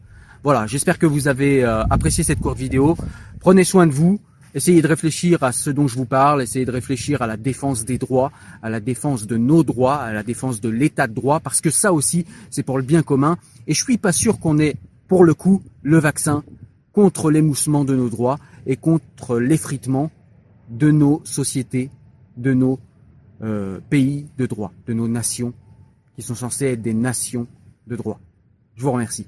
Voilà, 0.44 0.68
j'espère 0.68 0.98
que 0.98 1.06
vous 1.06 1.28
avez 1.28 1.64
euh, 1.66 1.84
apprécié 1.90 2.24
cette 2.24 2.40
courte 2.40 2.58
vidéo. 2.58 2.96
Prenez 3.40 3.66
soin 3.66 3.88
de 3.88 3.92
vous. 3.92 4.20
Essayez 4.56 4.82
de 4.82 4.88
réfléchir 4.88 5.44
à 5.44 5.52
ce 5.52 5.70
dont 5.70 5.88
je 5.88 5.96
vous 5.96 6.06
parle, 6.06 6.42
essayez 6.42 6.66
de 6.66 6.72
réfléchir 6.72 7.22
à 7.22 7.28
la 7.28 7.38
défense 7.38 7.86
des 7.86 8.00
droits, 8.00 8.32
à 8.64 8.70
la 8.70 8.80
défense 8.80 9.28
de 9.28 9.38
nos 9.38 9.64
droits, 9.64 9.98
à 9.98 10.12
la 10.12 10.24
défense 10.24 10.60
de 10.60 10.70
l'état 10.70 11.06
de 11.06 11.14
droit, 11.14 11.40
parce 11.40 11.62
que 11.62 11.70
ça 11.70 11.94
aussi, 11.94 12.26
c'est 12.50 12.64
pour 12.64 12.78
le 12.78 12.84
bien 12.84 13.04
commun. 13.04 13.38
Et 13.68 13.76
je 13.76 13.84
suis 13.84 14.00
pas 14.00 14.12
sûr 14.12 14.40
qu'on 14.40 14.58
ait, 14.58 14.76
pour 15.08 15.24
le 15.24 15.36
coup, 15.36 15.62
le 15.84 16.00
vaccin 16.00 16.44
contre 16.94 17.30
l'émoussement 17.30 17.86
de 17.86 17.96
nos 17.96 18.10
droits 18.10 18.40
et 18.66 18.76
contre 18.76 19.38
l'effritement 19.38 20.10
de 20.70 20.90
nos 20.90 21.22
sociétés, 21.26 21.92
de 22.38 22.54
nos 22.54 22.80
euh, 23.44 23.80
pays 23.90 24.26
de 24.38 24.48
droit, 24.48 24.72
de 24.88 24.94
nos 24.94 25.08
nations, 25.08 25.54
qui 26.16 26.24
sont 26.24 26.36
censées 26.36 26.66
être 26.68 26.82
des 26.82 26.96
nations 26.96 27.46
de 27.86 27.96
droit. 27.96 28.20
Je 28.76 28.82
vous 28.82 28.92
remercie. 28.92 29.28